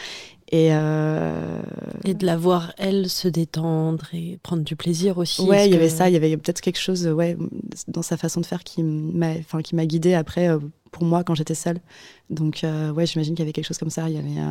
[0.51, 1.61] Et, euh...
[2.03, 5.41] et de la voir, elle, se détendre et prendre du plaisir aussi.
[5.43, 7.37] Ouais, il y avait ça, il y avait peut-être quelque chose ouais,
[7.87, 10.49] dans sa façon de faire qui m'a, enfin, qui m'a guidée après
[10.91, 11.79] pour moi quand j'étais seule.
[12.29, 14.09] Donc, ouais, j'imagine qu'il y avait quelque chose comme ça.
[14.09, 14.41] Il y avait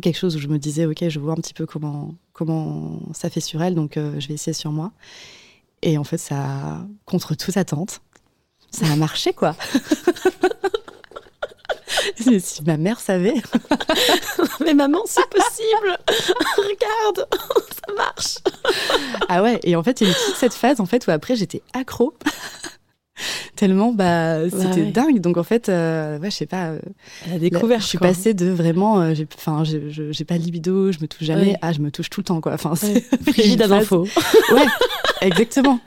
[0.00, 3.30] quelque chose où je me disais, ok, je vois un petit peu comment, comment ça
[3.30, 4.92] fait sur elle, donc euh, je vais essayer sur moi.
[5.82, 8.00] Et en fait, ça, contre toute attente,
[8.70, 9.54] ça a marché, quoi.
[12.40, 13.34] si ma mère savait.
[14.64, 15.98] Mais maman, c'est possible.
[16.56, 17.28] Regarde,
[17.86, 18.38] ça marche.
[19.28, 21.10] ah ouais, et en fait, il y a eu toute cette phase en fait où
[21.10, 22.14] après j'étais accro
[23.56, 24.90] tellement bah c'était bah ouais.
[24.90, 25.20] dingue.
[25.20, 26.80] Donc en fait euh, ouais je sais pas euh,
[27.28, 31.06] la découverte je suis passée de vraiment euh, enfin j'ai pas de libido je me
[31.06, 31.58] touche jamais ouais.
[31.62, 32.54] ah je me touche tout le temps quoi.
[32.54, 33.04] Enfin ouais.
[33.32, 34.02] frigide à d'infos
[34.52, 34.66] ouais
[35.20, 35.80] exactement.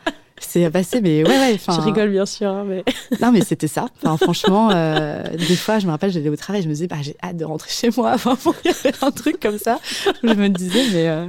[0.44, 2.84] C'est passé mais ouais ouais je rigole bien sûr hein, mais
[3.22, 3.88] non mais c'était ça.
[4.04, 6.98] Enfin franchement euh, des fois je me rappelle j'allais au travail je me disais bah
[7.02, 9.80] j'ai hâte de rentrer chez moi enfin bon, il y avait un truc comme ça.
[10.24, 11.28] Où je me disais mais euh,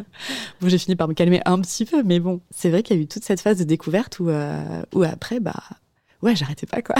[0.61, 3.01] bon j'ai fini par me calmer un petit peu mais bon c'est vrai qu'il y
[3.01, 5.62] a eu toute cette phase de découverte où euh, où après bah
[6.23, 6.97] ouais, j'arrêtais pas quoi.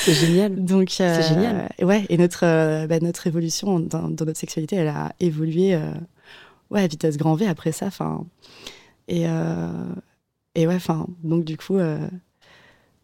[0.00, 0.64] C'est génial.
[0.64, 1.68] Donc c'est génial.
[1.82, 5.92] Ouais, et notre euh, bah, notre évolution dans, dans, notre sexualité, elle a évolué euh,
[6.70, 7.90] ouais à vitesse grand V après ça.
[9.08, 9.92] Et euh,
[10.54, 11.78] et ouais, enfin donc du coup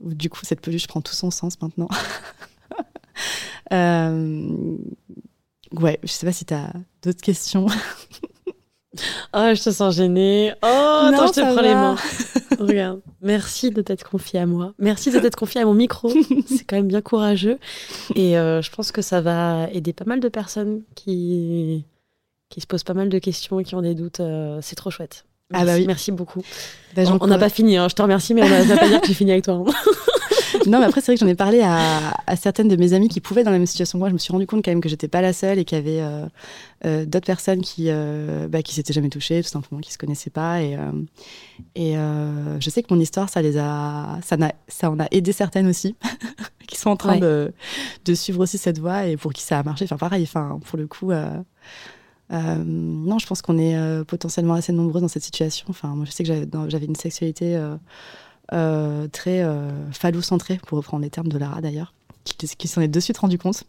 [0.00, 1.88] du coup cette peluche prend tout son sens maintenant.
[5.72, 7.66] ouais, je sais pas si tu as d'autres questions.
[9.34, 10.52] Oh, je te sens gênée.
[10.62, 11.96] Oh, Non, attends, je te prends les mains.
[12.58, 13.00] Regarde.
[13.22, 14.72] Merci de t'être confiée à moi.
[14.78, 16.10] Merci de t'être confiée à mon micro.
[16.46, 17.58] C'est quand même bien courageux.
[18.14, 21.84] Et euh, je pense que ça va aider pas mal de personnes qui,
[22.48, 24.20] qui se posent pas mal de questions et qui ont des doutes.
[24.20, 25.24] Euh, C'est trop chouette.
[25.52, 25.86] Ah Merci, bah oui.
[25.86, 26.42] merci beaucoup.
[26.96, 27.86] Bah, On- n'a pas fini, hein.
[27.88, 29.62] je te remercie, mais on ne va pas dire que j'ai fini avec toi.
[29.66, 29.72] hein.
[30.66, 33.08] Non, mais après, c'est vrai que j'en ai parlé à, à certaines de mes amies
[33.08, 34.08] qui pouvaient dans la même situation que moi.
[34.08, 35.80] Je me suis rendu compte quand même que j'étais pas la seule et qu'il y
[35.80, 36.26] avait euh,
[36.84, 40.30] euh, d'autres personnes qui, euh, bah, qui s'étaient jamais touchées, tout simplement, qui se connaissaient
[40.30, 40.60] pas.
[40.62, 40.92] Et, euh,
[41.74, 41.94] et
[42.60, 45.94] je sais que mon histoire, ça les a, ça, en a aidé certaines aussi,
[46.66, 47.20] qui sont en train Ouais.
[47.20, 47.52] de,
[48.04, 49.84] de suivre aussi cette voie et pour qui ça a marché.
[49.84, 51.12] Enfin, pareil, enfin, pour le coup.
[51.12, 51.30] euh,
[52.64, 55.66] non, je pense qu'on est euh, potentiellement assez nombreux dans cette situation.
[55.68, 56.32] Enfin, moi, je sais que
[56.68, 57.76] j'avais une sexualité euh,
[58.52, 63.00] euh, très euh, phallocentrée, pour reprendre les termes de Lara d'ailleurs, qui, s'en est de
[63.00, 63.64] suite rendu compte.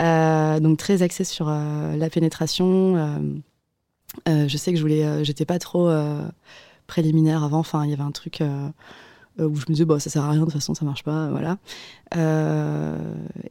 [0.00, 3.32] Euh, donc très axée sur euh, la pénétration.
[4.26, 5.90] je sais que je voulais, j'étais pas trop
[6.86, 7.58] préliminaire avant.
[7.58, 8.42] Enfin, il y avait un truc
[9.46, 11.28] où je me disais, bah, ça sert à rien, de toute façon, ça marche pas,
[11.30, 11.58] voilà.
[12.16, 12.96] Euh,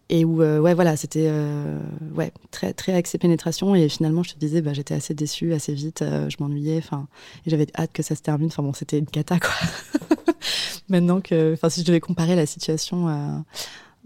[0.10, 1.80] et où, euh, ouais, voilà, c'était euh,
[2.16, 3.76] ouais, très, très axé pénétration.
[3.76, 7.08] Et finalement, je te disais, bah, j'étais assez déçue, assez vite, euh, je m'ennuyais, enfin,
[7.46, 8.48] et j'avais hâte que ça se termine.
[8.48, 9.52] Enfin, bon, c'était une cata, quoi.
[10.90, 13.40] Maintenant que, enfin, si je devais comparer la situation euh,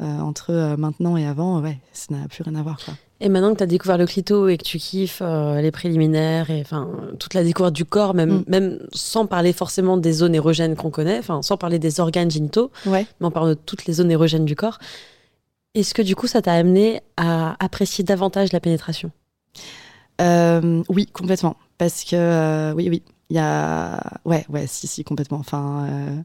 [0.01, 2.95] euh, entre euh, maintenant et avant, ouais, ça n'a plus rien à voir, quoi.
[3.25, 6.49] Et maintenant que tu as découvert le clito et que tu kiffes euh, les préliminaires
[6.49, 8.43] et enfin toute la découverte du corps, même, Mm.
[8.47, 12.69] même sans parler forcément des zones érogènes qu'on connaît, enfin sans parler des organes génitaux,
[12.85, 13.07] Ouais.
[13.21, 14.77] mais en parlant de toutes les zones érogènes du corps,
[15.73, 19.09] est-ce que du coup ça t'a amené à apprécier davantage la pénétration?
[20.21, 21.55] Euh, oui, complètement.
[21.77, 23.99] Parce que, euh, oui, oui, il y a.
[24.25, 25.37] Ouais, ouais, si, si, complètement.
[25.39, 26.23] Enfin.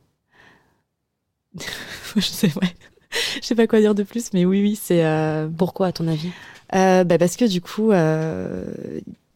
[2.17, 2.75] je sais, ouais.
[3.41, 5.05] Je sais pas quoi dire de plus, mais oui, oui, c'est.
[5.05, 6.31] euh, Pourquoi à ton avis?
[6.75, 8.65] euh, bah, parce que du coup, euh,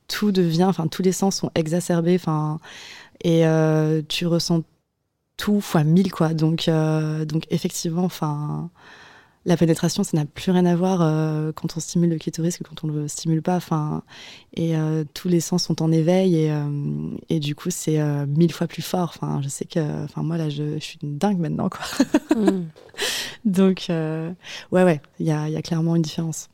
[0.09, 0.65] tout devient.
[0.65, 2.17] Enfin, tous les sens sont exacerbés.
[2.17, 2.61] Enfin,
[3.25, 3.45] et
[4.09, 4.63] tu ressens
[5.37, 6.35] tout fois mille, quoi.
[6.35, 6.69] Donc,
[7.27, 8.71] donc effectivement, enfin.
[9.45, 12.63] La pénétration, ça n'a plus rien à voir euh, quand on stimule le clitoris que
[12.63, 13.57] quand on le stimule pas.
[13.57, 14.03] Enfin,
[14.55, 18.53] et euh, tous les sens sont en éveil et, euh, et du coup, c'est mille
[18.53, 19.13] fois plus fort.
[19.17, 21.81] Enfin, je sais que, enfin, moi là, je, je suis une dingue maintenant, quoi.
[22.37, 22.67] Mm.
[23.45, 24.35] Donc, ouais,
[24.85, 26.49] ouais, il y y a clairement une différence.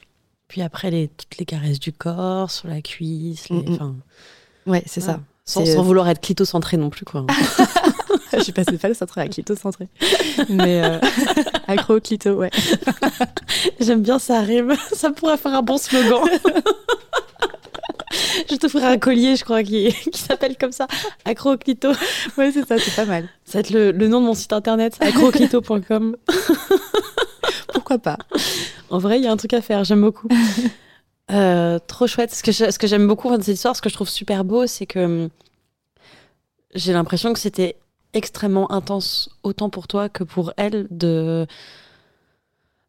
[0.48, 4.70] Puis après les, toutes les caresses du corps, sur la cuisse, les- Mm, mm.
[4.70, 5.20] Ouais, c'est ça.
[5.48, 7.24] Sans, sans vouloir être clito-centré non plus quoi.
[8.34, 9.88] je suis passée pas le centré à clito centré,
[10.50, 10.98] mais euh,
[11.66, 12.50] accro au clito, ouais.
[13.80, 16.20] J'aime bien ça rime, ça pourrait faire un bon slogan.
[18.50, 20.86] Je te ferai un collier, je crois, qui, qui s'appelle comme ça,
[21.24, 21.88] accro au clito.
[22.36, 23.26] Ouais, c'est ça, c'est pas mal.
[23.46, 26.16] Ça va être le, le nom de mon site internet, accroclito.com.
[27.72, 28.18] Pourquoi pas
[28.90, 30.28] En vrai, il y a un truc à faire, j'aime beaucoup.
[31.30, 32.34] Euh, trop chouette.
[32.34, 34.44] Ce que, je- ce que j'aime beaucoup dans cette histoire, ce que je trouve super
[34.44, 35.28] beau, c'est que hum,
[36.74, 37.76] j'ai l'impression que c'était
[38.14, 41.46] extrêmement intense, autant pour toi que pour elle, de,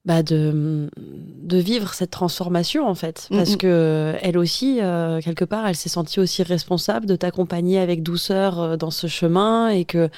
[0.05, 3.27] bah de, de vivre cette transformation, en fait.
[3.37, 8.01] Parce que elle aussi, euh, quelque part, elle s'est sentie aussi responsable de t'accompagner avec
[8.03, 10.09] douceur euh, dans ce chemin et que.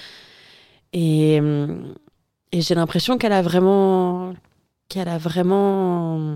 [0.93, 1.93] Et, hum,
[2.51, 4.33] et j'ai l'impression qu'elle a vraiment
[4.89, 6.35] qu'elle a vraiment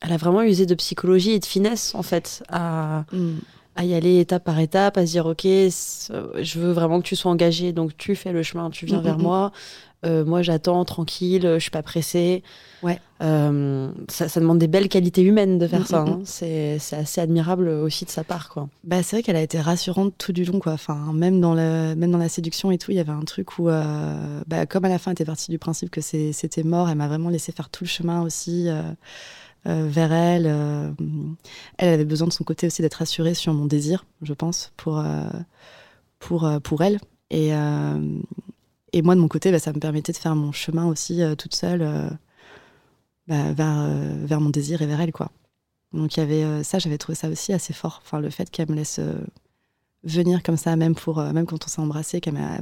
[0.00, 3.38] elle a vraiment usé de psychologie et de finesse en fait à, Mm.
[3.76, 7.06] à y aller étape par étape à se dire ok c'est- je veux vraiment que
[7.06, 9.52] tu sois engagé donc tu fais le chemin tu viens Mm, vers mm, moi
[10.06, 12.44] Euh, moi j'attends tranquille je suis pas pressée
[12.84, 13.00] Ouais.
[13.20, 16.20] Euh, ça, ça demande des belles qualités humaines de faire Mm, ça mm, hein.
[16.24, 20.14] c'est assez admirable aussi de sa part quoi Bah, c'est vrai qu'elle a été rassurante
[20.16, 20.74] tout du long, quoi.
[20.74, 23.58] Enfin, même dans, le, même dans la séduction et tout, il y avait un truc
[23.58, 26.88] où, euh, bah, comme à la fin, elle était partie du principe que c'était mort,
[26.88, 28.92] elle m'a vraiment laissé faire tout le chemin aussi euh, euh,
[29.64, 30.46] vers elle.
[30.46, 30.90] euh,
[31.76, 34.98] elle avait besoin de son côté aussi d'être rassurée sur mon désir, je pense, pour,
[34.98, 35.28] euh,
[36.18, 37.00] pour, euh, pour elle.
[37.30, 38.18] Et, euh,
[38.92, 41.34] et moi, de mon côté, bah, ça me permettait de faire mon chemin aussi euh,
[41.34, 42.08] toute seule euh,
[43.26, 45.30] bah, vers, euh, vers mon désir et vers elle, quoi.
[45.92, 48.00] Donc avait euh, ça, j'avais trouvé ça aussi assez fort.
[48.04, 49.20] Enfin, le fait qu'elle me laisse euh,
[50.04, 52.58] venir comme ça, même pour, euh, même quand on s'est embrassé, qu'elle m'a,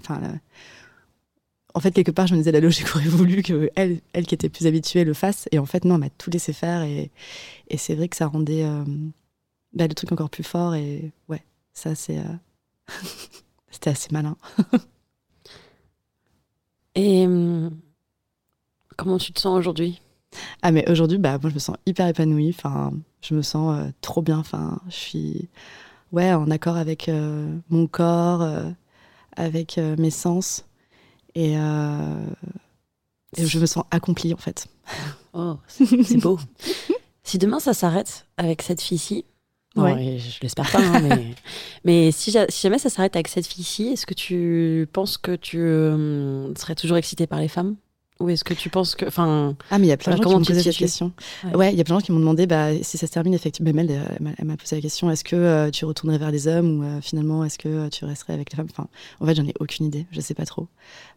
[1.76, 4.34] en fait quelque part, je me disais la logique aurait voulu que elle, elle qui
[4.34, 7.10] était plus habituée le fasse, et en fait non, elle m'a tout laissé faire, et,
[7.68, 8.82] et c'est vrai que ça rendait euh,
[9.74, 12.22] bah, le truc encore plus fort, et ouais, ça c'est, euh,
[13.70, 14.38] c'était assez malin.
[16.94, 17.78] et hum,
[18.96, 20.00] comment tu te sens aujourd'hui?
[20.62, 22.54] Ah mais aujourd'hui, bah moi je me sens hyper épanouie.
[22.56, 24.38] Enfin, je me sens euh, trop bien.
[24.38, 25.48] Enfin, je suis
[26.12, 27.10] ouais en accord avec
[27.70, 28.46] mon corps,
[29.36, 30.66] avec mes sens,
[31.36, 32.26] et, euh,
[33.36, 34.66] et je me sens accomplie en fait.
[35.34, 36.38] oh c'est beau
[37.22, 39.24] si demain ça s'arrête avec cette fille-ci
[39.76, 40.16] Ouais.
[40.18, 40.78] je l'espère pas.
[40.80, 41.34] hein, mais
[41.84, 46.54] mais si jamais ça s'arrête avec cette fille-ci, est-ce que tu penses que tu euh,
[46.54, 47.76] serais toujours excitée par les femmes?
[48.18, 49.04] Ou est-ce que tu penses que.
[49.06, 51.12] Enfin, Ah, mais il y a plein de gens qui m'ont posé te cette question.
[51.52, 51.72] Ouais.
[51.72, 53.70] Il y a plein de gens qui m'ont demandé bah, si ça se termine effectivement.
[53.72, 56.80] Même elle, elle m'a- posé la question est-ce que euh, tu retournerais vers les hommes
[56.80, 58.68] ou euh, finalement est-ce que euh, tu resterais avec les femmes?
[58.70, 58.88] Enfin,
[59.20, 60.06] en fait, j'en ai aucune idée.
[60.10, 60.68] Je sais pas trop.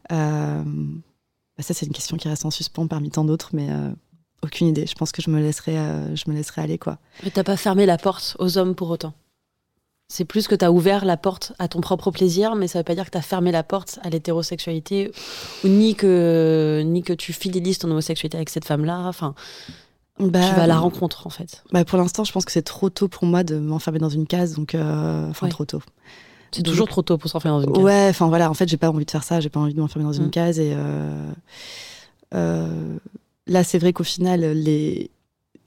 [0.09, 3.67] Bah, ça, c'est une question qui reste en suspens parmi tant d'autres, mais
[4.41, 4.85] aucune idée.
[4.85, 5.75] Je pense que je me laisserai,
[6.15, 6.97] je me laisserai aller quoi.
[7.23, 9.13] mais t'as pas fermé la porte aux hommes pour autant?
[10.11, 12.95] C'est plus que t'as ouvert la porte à ton propre plaisir, mais ça veut pas
[12.95, 15.11] dire que t'as fermé la porte à l'hétérosexualité,
[15.63, 19.03] ou ni que, ni que tu fidélises ton homosexualité avec cette femme-là.
[19.05, 19.35] Enfin,
[20.19, 21.63] Bah, tu vas à la rencontre, en fait.
[21.71, 24.25] bah, pour l'instant, je pense que c'est trop tôt pour moi de m'enfermer dans une
[24.25, 25.51] case, donc euh, enfin Ouais.
[25.51, 25.81] trop tôt.
[26.51, 27.83] C'est toujours trop tôt pour s'enfermer dans une case.
[27.83, 29.79] Ouais, enfin voilà, en fait, j'ai pas envie de faire ça, j'ai pas envie de
[29.79, 30.31] m'enfermer dans une Mm.
[30.31, 31.31] case et euh,
[32.33, 32.97] euh,
[33.45, 35.11] là, c'est vrai qu'au final, les,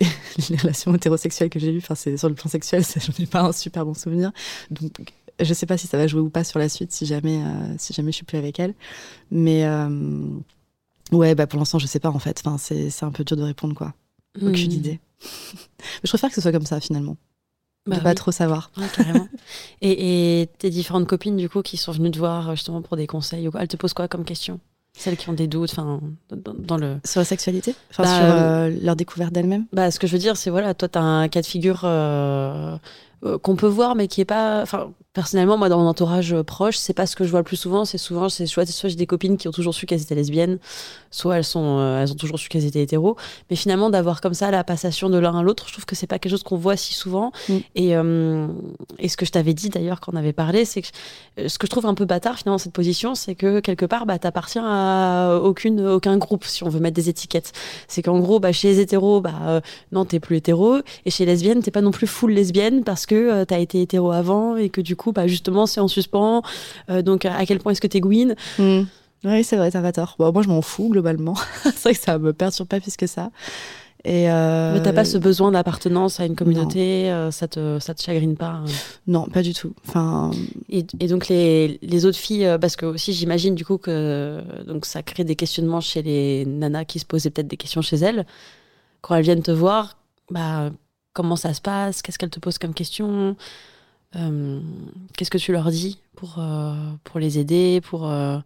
[0.50, 3.42] les relations hétérosexuelles que j'ai eues, enfin, c'est sur le plan sexuel, j'en ai pas
[3.42, 4.32] un super bon souvenir.
[4.70, 7.42] Donc, je sais pas si ça va jouer ou pas sur la suite si jamais,
[7.42, 8.74] euh, si jamais je suis plus avec elle.
[9.30, 10.26] Mais euh,
[11.10, 12.42] ouais, bah pour l'instant, je sais pas en fait.
[12.44, 13.94] Enfin, c'est un peu dur de répondre quoi.
[14.40, 14.76] Aucune Hmm.
[14.76, 15.00] idée.
[16.04, 17.16] je préfère que ce soit comme ça finalement.
[17.86, 18.14] Bah de pas oui.
[18.14, 18.70] trop savoir.
[18.76, 19.28] Ouais, carrément.
[19.80, 23.08] et, et tes différentes copines, du coup, qui sont venues te voir justement pour des
[23.08, 24.60] conseils, elles te posent quoi comme question
[24.96, 26.00] Celles qui ont des doutes, enfin,
[26.30, 26.98] dans, dans le.
[27.04, 30.18] Sur la sexualité Enfin, Bah, sur euh, leur découverte d'elles-mêmes Bah, ce que je veux
[30.18, 32.76] dire, c'est voilà, toi, t'as un cas de figure euh,
[33.24, 34.62] euh, qu'on peut voir, mais qui est pas.
[34.62, 37.44] Enfin, personnellement, moi, dans mon entourage euh, proche, c'est pas ce que je vois le
[37.44, 37.84] plus souvent.
[37.84, 40.58] C'est souvent, c'est soit, soit j'ai des copines qui ont toujours su qu'elles étaient lesbiennes,
[41.10, 43.16] soit elles sont, euh, elles ont toujours su qu'elles étaient hétéros.
[43.50, 46.06] Mais finalement, d'avoir comme ça la passation de l'un à l'autre, je trouve que c'est
[46.06, 47.32] pas quelque chose qu'on voit si souvent.
[47.48, 47.56] Mm.
[47.74, 48.46] Et, euh,
[48.98, 50.88] et ce que je t'avais dit d'ailleurs quand on avait parlé, c'est que
[51.46, 54.06] ce que je trouve un peu bâtard finalement dans cette position, c'est que quelque part,
[54.06, 57.52] bah, t'appartiens à aucune, aucun groupe, si on veut mettre des étiquettes.
[57.86, 59.60] C'est qu'en gros, bah, chez les hétéros, bah,
[59.92, 60.78] non, t'es plus hétéro.
[61.04, 63.80] Et chez les lesbiennes, t'es pas non plus full lesbienne parce que euh, t'as été
[63.82, 66.42] hétéro avant et que du coup, bah, justement, c'est en suspens.
[66.90, 68.82] Euh, donc, à quel point est-ce que t'es Gwyn Hmm.
[69.24, 70.16] Oui, c'est vrai, t'as pas tort.
[70.18, 71.34] Bon, moi, je m'en fous globalement.
[71.62, 73.30] c'est vrai que ça me perturbe pas plus que ça.
[74.04, 77.94] Et euh, Mais t'as pas ce besoin d'appartenance à une communauté, euh, ça te, ça
[77.94, 78.54] te chagrine pas.
[78.54, 78.64] hein?
[79.06, 79.74] Non, pas du tout.
[79.86, 80.32] Enfin,
[80.68, 84.86] Et, et donc les, les autres filles, parce que aussi j'imagine du coup que donc
[84.86, 88.26] ça crée des questionnements chez les nanas qui se posaient peut-être des questions chez elles.
[89.02, 89.96] Quand elles viennent te voir,
[90.32, 90.70] bah,
[91.12, 93.36] comment ça se passe Qu'est-ce qu'elles te posent comme question
[94.16, 94.60] Euh,
[95.16, 98.38] Qu'est-ce que tu leur dis pour, euh, pour les aider, pour, euh,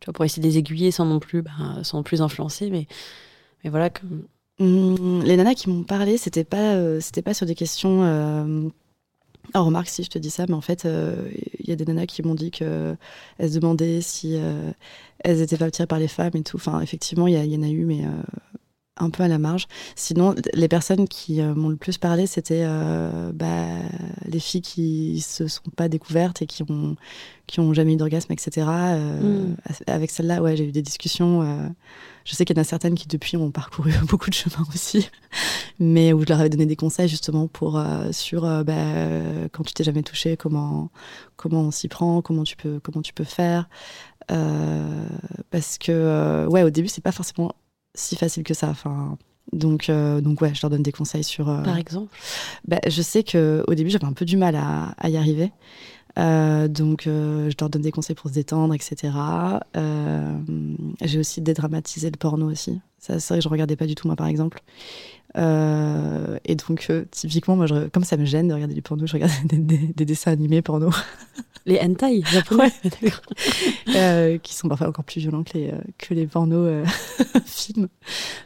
[0.00, 2.86] tu vois, pour essayer de les aiguiller sans non plus, bah, sans plus influencer mais,
[3.62, 4.24] mais voilà, comme,
[4.58, 6.76] hmm, les nanas qui m'ont parlé, c'était pas,
[7.24, 8.70] pas sur des questions.
[9.54, 12.06] Oh, remarque si je te dis ça, mais en fait, il y a des nanas
[12.06, 12.96] qui m'ont dit que
[13.38, 14.36] elles se demandaient si
[15.20, 16.56] elles étaient pas attirées par les femmes et tout.
[16.56, 18.04] Enfin, effectivement, il y, en a eu, mais
[18.96, 19.66] un peu à la marge.
[19.96, 23.66] Sinon, les personnes qui euh, m'ont le plus parlé, c'était euh, bah,
[24.26, 26.96] les filles qui se sont pas découvertes et qui ont
[27.46, 28.66] qui ont jamais eu d'orgasme, etc.
[28.68, 29.56] Euh, Mm.
[29.86, 31.42] Avec celle-là, ouais, j'ai eu des discussions.
[32.24, 35.10] je sais qu'il y en a certaines qui depuis ont parcouru beaucoup de chemin aussi,
[35.78, 38.74] mais où je leur avais donné des conseils justement pour sur bah,
[39.52, 40.90] quand tu t'es jamais touché, comment
[41.36, 43.68] comment on s'y prend, comment tu peux comment tu peux faire,
[44.28, 47.52] parce que ouais, au début c'est pas forcément
[47.94, 48.68] si facile que ça.
[48.68, 49.16] Enfin,
[49.52, 51.48] donc, euh, donc ouais, je leur donne des conseils sur.
[51.48, 52.14] euh, par exemple.
[52.66, 55.52] bah, je sais que au début j'avais un peu du mal à, à y arriver.
[56.18, 59.12] Euh, donc euh, je leur donne des conseils pour se détendre, etc.
[61.02, 62.80] J'ai aussi dédramatisé le porno aussi.
[62.98, 64.62] Ça, C'est vrai que je regardais pas du tout moi par exemple.
[65.36, 69.06] Euh, et donc euh, typiquement moi, je, comme ça me gêne de regarder du porno,
[69.06, 70.90] je regarde des, des- des dessins animés porno
[71.66, 72.70] Les hentai japonais.
[72.84, 73.20] D'accord.
[73.96, 76.86] euh, qui sont parfois encore plus violents que les, que les pornos
[77.46, 77.88] films.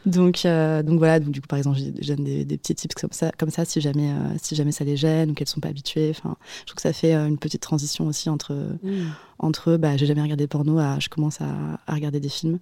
[0.05, 3.11] Donc, donc voilà, donc du coup, par exemple, je donne des, des petits tips comme
[3.11, 4.09] ça, comme ça si, jamais,
[4.41, 6.11] si jamais ça les gêne ou qu'elles sont pas habituées.
[6.11, 9.09] Enfin, je trouve que ça fait une petite transition aussi entre, Mm.
[9.39, 11.49] entre bah, j'ai jamais regardé porno à je commence à,
[11.87, 12.59] à regarder des films.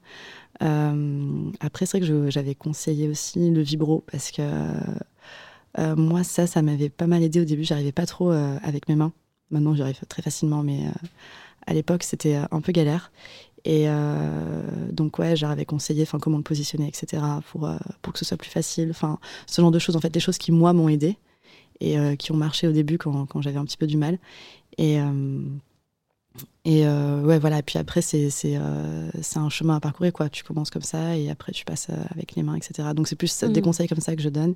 [1.59, 4.41] Après, c'est vrai que j'avais conseillé aussi le vibro parce que
[5.77, 7.63] euh, moi, ça, ça m'avait pas mal aidé au début.
[7.63, 9.13] J'arrivais pas trop euh, avec mes mains.
[9.51, 11.07] Maintenant, j'y arrive très facilement, mais euh,
[11.67, 13.11] à l'époque, c'était un peu galère.
[13.65, 13.87] Et
[14.93, 17.69] donc, ouais, j'avais conseillé comment le positionner, etc., pour,
[18.13, 18.91] que ce soit plus facile.
[18.91, 21.17] Enfin, ce genre de choses, en fait, des choses qui, moi, m'ont aidé
[21.81, 24.19] et qui ont marché au début quand, quand j'avais un petit peu du mal.
[24.77, 24.99] Et,
[26.65, 27.61] et euh, ouais, voilà.
[27.61, 30.29] Puis après, c'est euh, c'est un chemin à parcourir, quoi.
[30.29, 32.89] Tu commences comme ça et après, tu passes euh, avec les mains, etc.
[32.95, 33.61] Donc, c'est plus des Mhm.
[33.61, 34.55] conseils comme ça que je donne.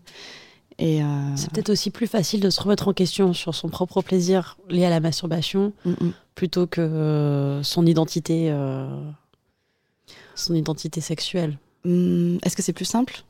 [0.82, 1.02] Euh,
[1.36, 4.86] C'est peut-être aussi plus facile de se remettre en question sur son propre plaisir lié
[4.86, 6.14] à la masturbation mm, mm.
[6.34, 8.88] plutôt que euh, son identité, euh,
[10.36, 11.58] son identité sexuelle.
[11.86, 13.24] Hum, Est-ce que c'est plus simple?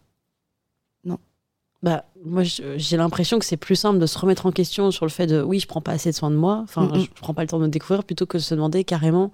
[1.83, 5.09] Bah, moi, j'ai l'impression que c'est plus simple de se remettre en question sur le
[5.11, 7.33] fait de oui, je prends pas assez de soin de moi, enfin, Mm, je prends
[7.33, 9.31] pas le temps de me découvrir plutôt que de se demander carrément.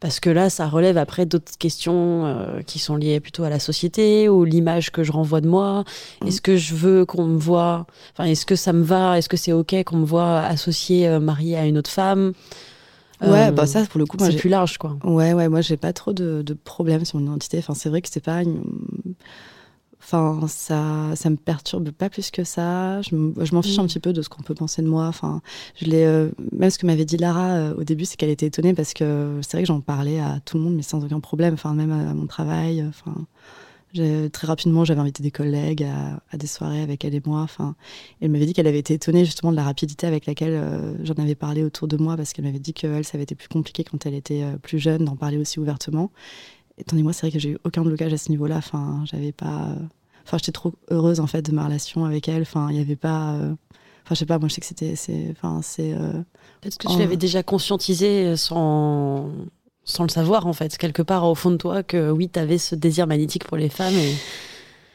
[0.00, 3.58] Parce que là, ça relève après d'autres questions euh, qui sont liées plutôt à la
[3.58, 5.82] société ou l'image que je renvoie de moi.
[6.22, 6.26] Mm.
[6.28, 7.86] Est-ce que je veux qu'on me voit?
[8.12, 9.18] Enfin, est-ce que ça me va?
[9.18, 12.32] Est-ce que c'est ok qu'on me voit associée, euh, mariée à une autre femme?
[13.20, 14.96] Ouais, Euh, bah ça, pour le coup, c'est plus large, quoi.
[15.02, 17.58] Ouais, ouais, moi j'ai pas trop de, de problèmes sur mon identité.
[17.58, 18.42] Enfin, c'est vrai que c'est pas.
[18.42, 18.62] une-
[20.10, 23.02] Enfin, ça, ça me perturbe pas plus que ça.
[23.02, 23.80] Je, m'en fiche Mm.
[23.82, 25.06] un petit peu de ce qu'on peut penser de moi.
[25.06, 25.42] Enfin,
[25.76, 26.04] je l'ai.
[26.06, 28.94] euh, même ce que m'avait dit Lara euh, au début, c'est qu'elle était étonnée parce
[28.94, 31.52] que c'est vrai que j'en parlais à tout le monde, mais sans aucun problème.
[31.54, 32.82] Enfin, même à mon travail.
[32.88, 33.14] Enfin,
[33.92, 37.40] j'ai- très rapidement, j'avais invité des collègues à, à des soirées avec elle et moi.
[37.42, 37.74] Enfin,
[38.22, 41.14] elle m'avait dit qu'elle avait été étonnée justement de la rapidité avec laquelle euh, j'en
[41.22, 43.48] avais parlé autour de moi parce qu'elle m'avait dit que elle, ça avait été plus
[43.48, 46.10] compliqué quand elle était euh, plus jeune d'en parler aussi ouvertement.
[46.78, 48.56] Et tandis moi, c'est vrai que j'ai eu aucun blocage à ce niveau-là.
[48.56, 49.70] Enfin, j'avais pas.
[49.72, 49.76] euh,
[50.28, 52.42] Enfin, j'étais trop heureuse en fait de ma relation avec elle.
[52.42, 53.32] Enfin, il y avait pas.
[53.32, 53.54] euh,
[54.04, 54.38] Enfin, je sais pas.
[54.38, 54.94] Moi, je sais que c'était.
[54.94, 55.28] C'est.
[55.32, 55.92] Enfin, c'est.
[55.92, 56.12] euh,
[56.60, 59.30] Peut-être que tu l'avais déjà conscientisé sans,
[59.84, 62.58] sans le savoir, en fait, quelque part au fond de toi, que oui, tu avais
[62.58, 63.94] ce désir magnétique pour les femmes.
[63.94, 64.12] Et...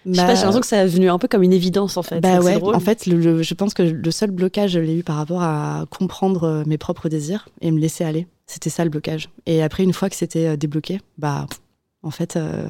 [0.06, 1.96] Je sais bah, pas, j'ai l'impression que ça est venu un peu comme une évidence,
[1.98, 2.20] en fait.
[2.20, 2.76] Bah ouais, drôle.
[2.76, 5.42] en fait, le- le- je pense que le seul blocage, je l'ai eu par rapport
[5.42, 8.28] à comprendre euh, mes propres désirs et me laisser aller.
[8.46, 9.30] C'était ça le blocage.
[9.46, 11.46] Et après, une fois que c'était euh, débloqué, bah,
[12.02, 12.68] en fait, euh,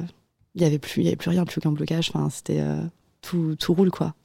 [0.54, 2.10] il y avait plus, il y avait plus rien, plus qu'un blocage.
[2.14, 2.80] Enfin, c'était euh,
[3.22, 4.14] tout, tout roule quoi.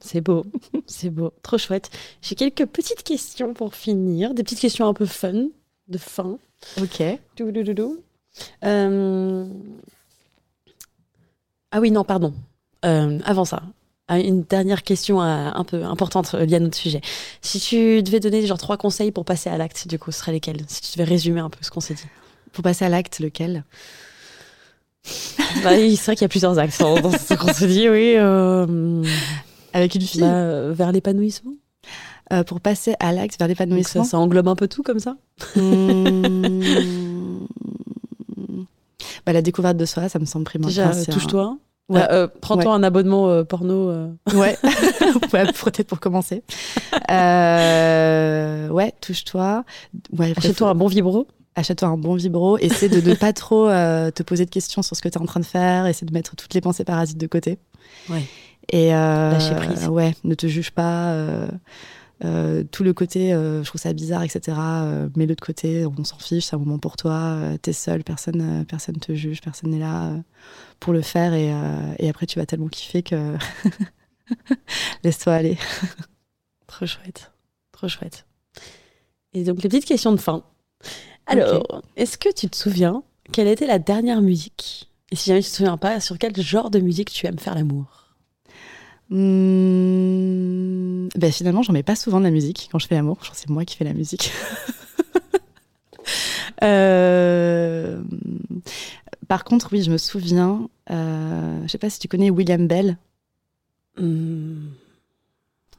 [0.00, 0.44] C'est beau,
[0.86, 1.88] c'est beau, trop chouette.
[2.20, 5.46] J'ai quelques petites questions pour finir, des petites questions un peu fun,
[5.88, 6.36] de fin.
[6.78, 7.02] Ok.
[8.64, 9.46] Euh,
[11.70, 12.34] Ah oui, non, pardon.
[12.84, 13.62] Euh, avant ça,
[14.08, 17.00] ah, une dernière question un peu importante liée à notre sujet.
[17.40, 20.32] Si tu devais donner genre trois conseils pour passer à l'acte, du coup, ce seraient
[20.32, 20.66] lesquels?
[20.68, 22.04] Si tu devais résumer un peu ce qu'on s'est dit.
[22.52, 23.64] Pour passer à l'acte, lequel?
[25.62, 28.14] Bah, c'est vrai qu'il y a plusieurs actes dans ce qu'on se dit, oui.
[28.16, 29.02] euh,
[29.72, 30.20] Avec une fille.
[30.20, 31.52] bah, vers l'épanouissement.
[32.32, 34.04] Euh, pour passer à l'acte vers ça, l'épanouissement.
[34.04, 35.16] ça englobe un peu tout comme ça
[35.56, 37.46] Mmh.
[39.26, 40.94] bah, la découverte de soi, ça me semble primordial.
[40.94, 41.58] Déjà, touche-toi.
[41.90, 42.00] Ouais.
[42.00, 43.90] Euh, euh, Prends-toi un abonnement euh, porno.
[44.34, 44.56] Ouais,
[45.32, 46.42] ouais peut-être pour commencer.
[47.10, 49.64] Ouais, touche-toi.
[50.16, 51.26] Ouais, Achète-toi un bon vibro.
[51.54, 52.58] Achète-toi un bon vibro.
[52.58, 55.22] Essaie de ne pas trop euh, te poser de questions sur ce que tu es
[55.22, 55.86] en train de faire.
[55.86, 57.58] Essaie de mettre toutes les pensées parasites de côté.
[58.08, 58.24] Ouais.
[58.70, 59.88] Et euh, Lâcher prise.
[59.88, 61.12] Ouais, ne te juge pas.
[61.12, 61.48] euh,
[62.24, 64.56] euh, tout le côté, je trouve ça bizarre, etc.
[65.16, 67.38] Mets-le de côté, on s'en fiche, c'est un moment pour toi.
[67.60, 70.12] T'es seul, personne, personne te juge, personne n'est là
[70.80, 71.34] pour le faire.
[71.34, 71.52] Et,
[71.98, 73.34] et après, tu vas tellement kiffer que
[75.04, 75.58] laisse-toi aller.
[76.66, 77.32] Trop chouette.
[77.72, 78.26] Trop chouette.
[79.34, 80.44] Et donc, les petites questions de fin.
[81.26, 83.02] Alors, est-ce que tu te souviens
[83.32, 86.70] quelle était la dernière musique Et si jamais tu te souviens pas, sur quel genre
[86.70, 88.14] de musique tu aimes faire l'amour?
[89.10, 93.18] Hmm, ben finalement, j'en mets pas souvent de la musique quand je fais l'amour.
[93.22, 94.30] Je pense que c'est moi qui fais la musique.
[96.62, 98.02] Euh,
[99.28, 100.68] Par contre, oui, je me souviens.
[100.90, 102.96] Euh, je sais pas si tu connais William Bell.
[103.98, 104.68] Hmm,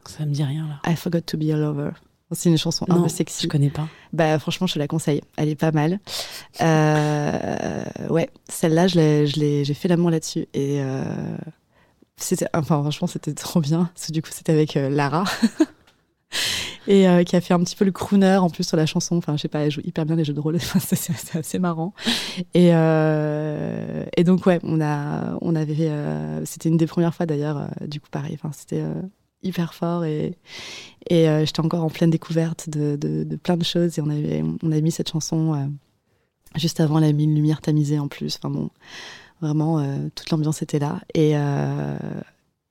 [0.06, 0.92] Ça me dit rien là.
[0.92, 1.92] I Forgot to Be a Lover.
[2.32, 3.44] C'est une chanson un non, peu sexy.
[3.44, 3.88] je connais pas.
[4.12, 5.22] Bah franchement, je te la conseille.
[5.38, 6.00] Elle est pas mal.
[6.60, 11.04] Euh, ouais, celle-là, j'ai fait l'amour là-dessus et euh,
[12.18, 13.92] c'était, enfin franchement, c'était trop bien.
[13.94, 15.26] Parce que du coup, c'était avec euh, Lara
[16.88, 19.18] et qui a fait un petit peu le crooner en plus sur la chanson.
[19.18, 20.60] Enfin, je sais pas, elle joue hyper bien les jeux de rôle.
[20.80, 21.94] C'est, assez marrant.
[22.56, 25.92] Et, et donc ouais, on a, on avait,
[26.46, 27.70] c'était une des premières fois d'ailleurs.
[27.88, 28.34] du coup, pareil.
[28.34, 28.84] Enfin, c'était
[29.46, 30.36] hyper fort et
[31.10, 33.98] et euh, j'étais encore en pleine découverte de, de, de plein de choses.
[33.98, 35.66] Et on avait, on avait mis cette chanson euh,
[36.56, 38.38] juste avant, elle a mis une lumière tamisée en plus.
[38.38, 38.70] Enfin bon,
[39.40, 41.02] vraiment, euh, toute l'ambiance était là.
[41.14, 41.34] Et,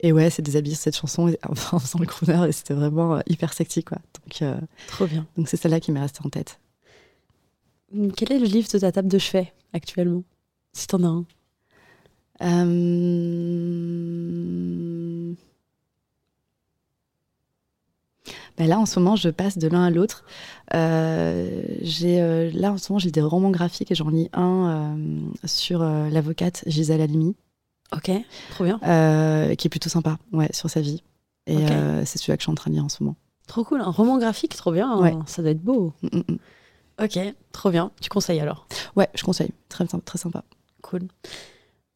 [0.01, 2.49] et ouais, c'est déshabillé cette chanson et- enfin, en faisant le crooner.
[2.49, 3.99] Et c'était vraiment hyper sexy, quoi.
[4.15, 4.43] Donc,
[4.89, 5.27] Trop bien.
[5.37, 6.59] donc c'est celle-là qui m'est restée en tête.
[8.17, 10.25] Quel est le livre de ta table de chevet actuellement
[10.73, 11.25] Si t'en as un?
[18.57, 20.25] Ben là, en ce moment, je passe de l'un à l'autre.
[20.75, 24.95] Euh, j'ai euh, là, en ce moment, j'ai des romans graphiques et j'en lis un
[24.97, 27.35] euh, sur l'avocate Gisèle Halimi,
[27.93, 28.11] Ok,
[28.51, 28.79] trop bien.
[29.57, 31.03] qui est plutôt sympa, ouais, sur sa vie.
[31.47, 31.57] Et
[32.05, 33.17] c'est celui-là que je suis en train de lire en ce moment.
[33.47, 33.81] Trop cool.
[33.83, 34.99] Un roman graphique, trop bien.
[34.99, 35.13] Ouais.
[35.27, 35.93] Ça doit être beau.
[36.03, 36.39] Mm, mm, mm.
[37.05, 37.19] Ok,
[37.53, 37.91] trop bien.
[38.01, 38.67] Tu conseilles alors?
[38.97, 39.51] Ouais, je conseille.
[39.69, 40.45] Très, sympa- très sympa.
[40.81, 41.03] Cool.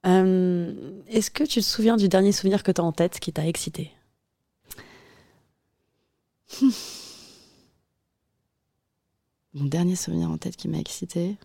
[0.07, 0.73] Euh,
[1.09, 3.47] Est-ce que tu te souviens du dernier souvenir que tu as en tête qui t'a
[3.47, 3.91] excité?
[9.55, 11.37] Mon dernier souvenir en tête qui m'a excité.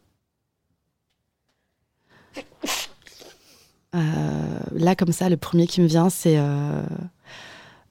[3.96, 6.38] Euh, là, comme ça, le premier qui me vient, c'est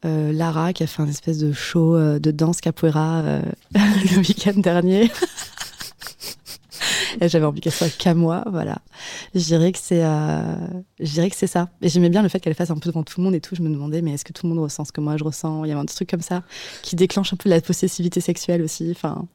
[0.03, 3.23] Lara qui a fait un espèce de show de danse capoeira
[3.75, 5.11] le week-end dernier.
[7.21, 8.79] j'avais envie qu'elle soit qu'à moi, voilà.
[9.35, 10.55] Je dirais que c'est, euh,
[10.99, 11.71] que c'est ça.
[11.81, 13.55] Et j'aimais bien le fait qu'elle fasse un peu devant tout le monde et tout.
[13.55, 15.65] Je me demandais, mais est-ce que tout le monde ressent ce que moi je ressens?
[15.65, 16.43] Il y avait un truc comme ça
[16.83, 18.91] qui déclenche un peu la possessivité sexuelle aussi.
[18.91, 19.27] Enfin,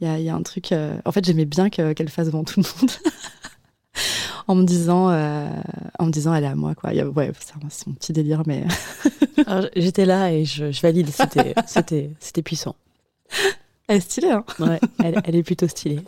[0.00, 0.72] il y a, y a, un truc.
[0.72, 2.90] Euh, en fait, j'aimais bien qu'elle fasse devant tout le monde.
[4.48, 5.48] en me disant, euh,
[5.98, 6.92] en me disant, elle est à moi, quoi.
[6.92, 7.32] ouais,
[7.68, 8.64] c'est mon petit délire, mais.
[9.76, 11.10] J'étais là et je, je valide.
[11.10, 12.76] C'était, c'était, c'était puissant.
[13.88, 16.00] Elle est stylée, hein Ouais, elle, elle est plutôt stylée.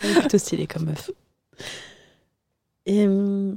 [0.00, 1.10] Elle est plutôt stylée comme meuf.
[2.90, 3.56] Et hum,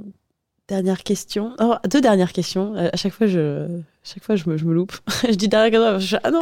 [0.68, 1.56] dernière question.
[1.58, 2.76] Oh, deux dernières questions.
[2.76, 4.92] Euh, à chaque fois, je, chaque fois, je me, je me loupe.
[5.28, 6.20] je dis dernière question.
[6.22, 6.38] ah non.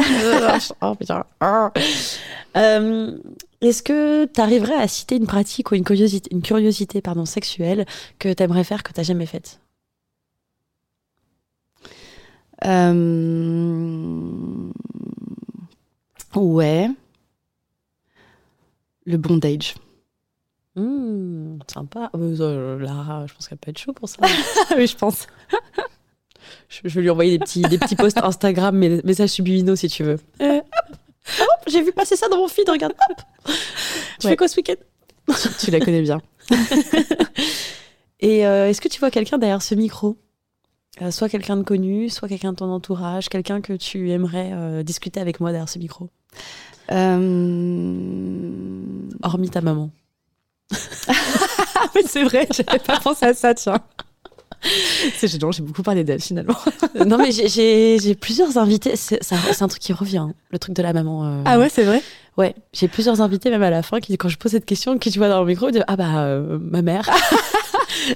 [0.82, 1.24] oh putain.
[1.40, 1.72] Ah.
[2.54, 3.18] Hum,
[3.62, 7.86] est-ce que tu arriverais à citer une pratique ou une curiosité, une curiosité pardon, sexuelle
[8.18, 9.58] que tu aimerais faire que tu n'as jamais faite?
[12.66, 14.70] Euh...
[16.34, 16.90] Ouais
[19.04, 19.74] le bondage.
[20.74, 22.10] Mmh, sympa.
[22.16, 24.18] Euh, Lara, je pense qu'elle peut être chaud pour ça.
[24.76, 25.26] oui, je pense.
[26.68, 30.02] je, vais lui envoyer des petits, des petits posts Instagram, mais messages subliminaux si tu
[30.02, 30.18] veux.
[30.40, 30.60] Euh,
[31.66, 32.94] j'ai vu passer ça dans mon feed, regarde.
[34.18, 34.76] Tu fais quoi ce week-end?
[35.60, 36.20] Tu, la connais bien.
[38.20, 40.16] Et euh, est-ce que tu vois quelqu'un derrière ce micro?
[41.10, 45.40] Soit quelqu'un de connu, soit quelqu'un de ton entourage, quelqu'un que tu aimerais discuter avec
[45.40, 46.10] moi derrière ce micro?
[46.90, 48.82] Euh...
[49.22, 49.90] Hormis ta maman.
[51.94, 53.80] Mais c'est vrai, j'avais pas pensé à ça, tiens.
[55.16, 56.56] C'est gênant, j'ai beaucoup parlé d'elle finalement.
[57.06, 58.94] non, mais j'ai plusieurs invités.
[58.96, 61.24] C'est un truc qui revient, hein, le truc de la maman.
[61.24, 61.42] Euh.
[61.44, 62.00] Ah ouais, c'est vrai?
[62.36, 65.10] Ouais, j'ai plusieurs invités, même à la fin, qui, quand je pose cette question, qui
[65.10, 67.10] tu vois dans le micro, disent Ah bah, euh, ma mère.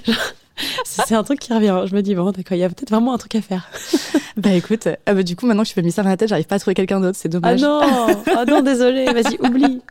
[0.85, 1.85] c'est un truc qui revient.
[1.87, 3.69] Je me dis, bon, d'accord, il y a peut-être vraiment un truc à faire.
[4.37, 6.29] bah écoute, ah bah, du coup, maintenant que je fais mis ça dans la tête,
[6.29, 7.63] j'arrive pas à trouver quelqu'un d'autre, c'est dommage.
[7.63, 9.83] Ah non, ah non, désolé, vas-y, oublie.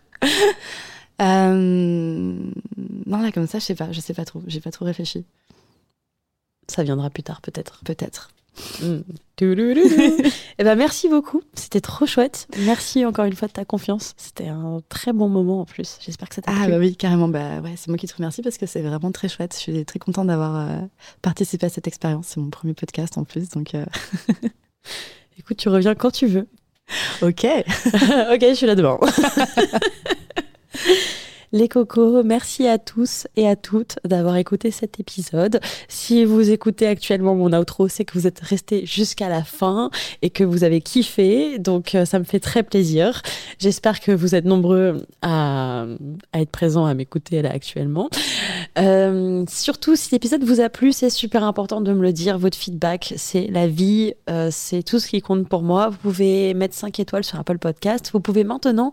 [1.21, 2.37] Euh...
[3.05, 5.25] Non, là, comme ça, je sais pas, je sais pas trop, j'ai pas trop réfléchi.
[6.67, 7.81] Ça viendra plus tard, peut-être.
[7.85, 8.31] Peut-être.
[8.81, 8.99] Mm.
[9.41, 12.47] eh ben merci beaucoup, c'était trop chouette.
[12.59, 14.13] Merci encore une fois de ta confiance.
[14.15, 15.97] C'était un très bon moment en plus.
[15.99, 17.27] J'espère que ça t'a ah, bah oui, carrément.
[17.27, 19.53] Bah ouais, c'est moi qui te remercie parce que c'est vraiment très chouette.
[19.55, 20.79] Je suis très contente d'avoir euh,
[21.21, 22.27] participé à cette expérience.
[22.27, 23.75] C'est mon premier podcast en plus, donc.
[23.75, 23.85] Euh,
[25.37, 26.47] Écoute, tu reviens quand tu veux.
[27.21, 27.43] Ok.
[27.45, 28.99] ok, je suis là devant.
[31.55, 35.61] Les cocos, merci à tous et à toutes d'avoir écouté cet épisode.
[35.87, 39.89] Si vous écoutez actuellement mon outro, c'est que vous êtes restés jusqu'à la fin
[40.21, 41.57] et que vous avez kiffé.
[41.59, 43.21] Donc euh, ça me fait très plaisir.
[43.57, 45.85] J'espère que vous êtes nombreux à,
[46.33, 48.09] être présents à m'écouter là actuellement.
[48.77, 52.37] Euh, surtout, si l'épisode vous a plu, c'est super important de me le dire.
[52.37, 55.87] Votre feedback, c'est la vie, euh, c'est tout ce qui compte pour moi.
[55.87, 58.09] Vous pouvez mettre 5 étoiles sur Apple Podcast.
[58.11, 58.91] Vous pouvez maintenant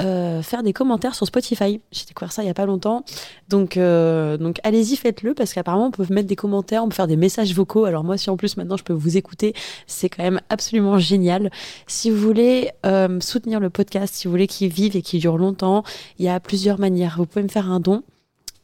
[0.00, 1.80] euh, faire des commentaires sur Spotify.
[1.92, 3.04] J'ai découvert ça il y a pas longtemps.
[3.48, 7.06] Donc, euh, donc allez-y, faites-le parce qu'apparemment on peut mettre des commentaires, on peut faire
[7.06, 7.84] des messages vocaux.
[7.84, 9.54] Alors moi, si en plus maintenant je peux vous écouter,
[9.86, 11.50] c'est quand même absolument génial.
[11.86, 15.38] Si vous voulez euh, soutenir le podcast, si vous voulez qu'il vive et qu'il dure
[15.38, 15.84] longtemps,
[16.18, 17.16] il y a plusieurs manières.
[17.18, 18.02] Vous pouvez me faire un don.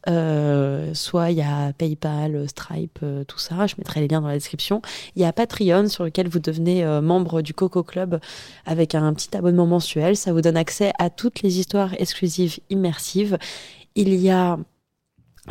[0.09, 3.67] Euh, soit il y a PayPal, Stripe, euh, tout ça.
[3.67, 4.81] Je mettrai les liens dans la description.
[5.17, 8.21] Il y a Patreon sur lequel vous devenez euh, membre du Coco Club
[8.67, 10.17] avec un petit abonnement mensuel.
[10.17, 13.37] Ça vous donne accès à toutes les histoires exclusives immersives.
[13.97, 14.59] Il y a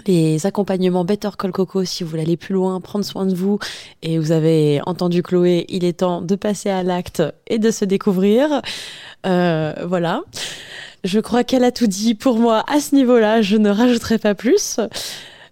[0.06, 3.60] les accompagnements Better Call Coco si vous voulez aller plus loin, prendre soin de vous
[4.02, 7.86] et vous avez entendu Chloé, il est temps de passer à l'acte et de se
[7.86, 8.62] découvrir.
[9.24, 10.22] voilà.
[11.06, 13.44] Je crois qu'elle a tout dit pour moi à ce niveau-là.
[13.44, 14.80] Je ne rajouterai pas plus.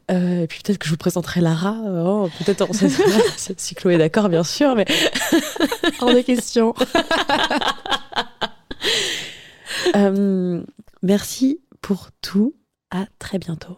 [0.09, 1.77] Euh, et puis peut-être que je vous présenterai Lara.
[2.03, 2.67] Oh, peut-être
[3.57, 4.85] si Chloé est d'accord, bien sûr, mais
[6.01, 6.73] hors de question.
[9.95, 10.63] Euh,
[11.03, 12.55] merci pour tout.
[12.89, 13.77] À très bientôt.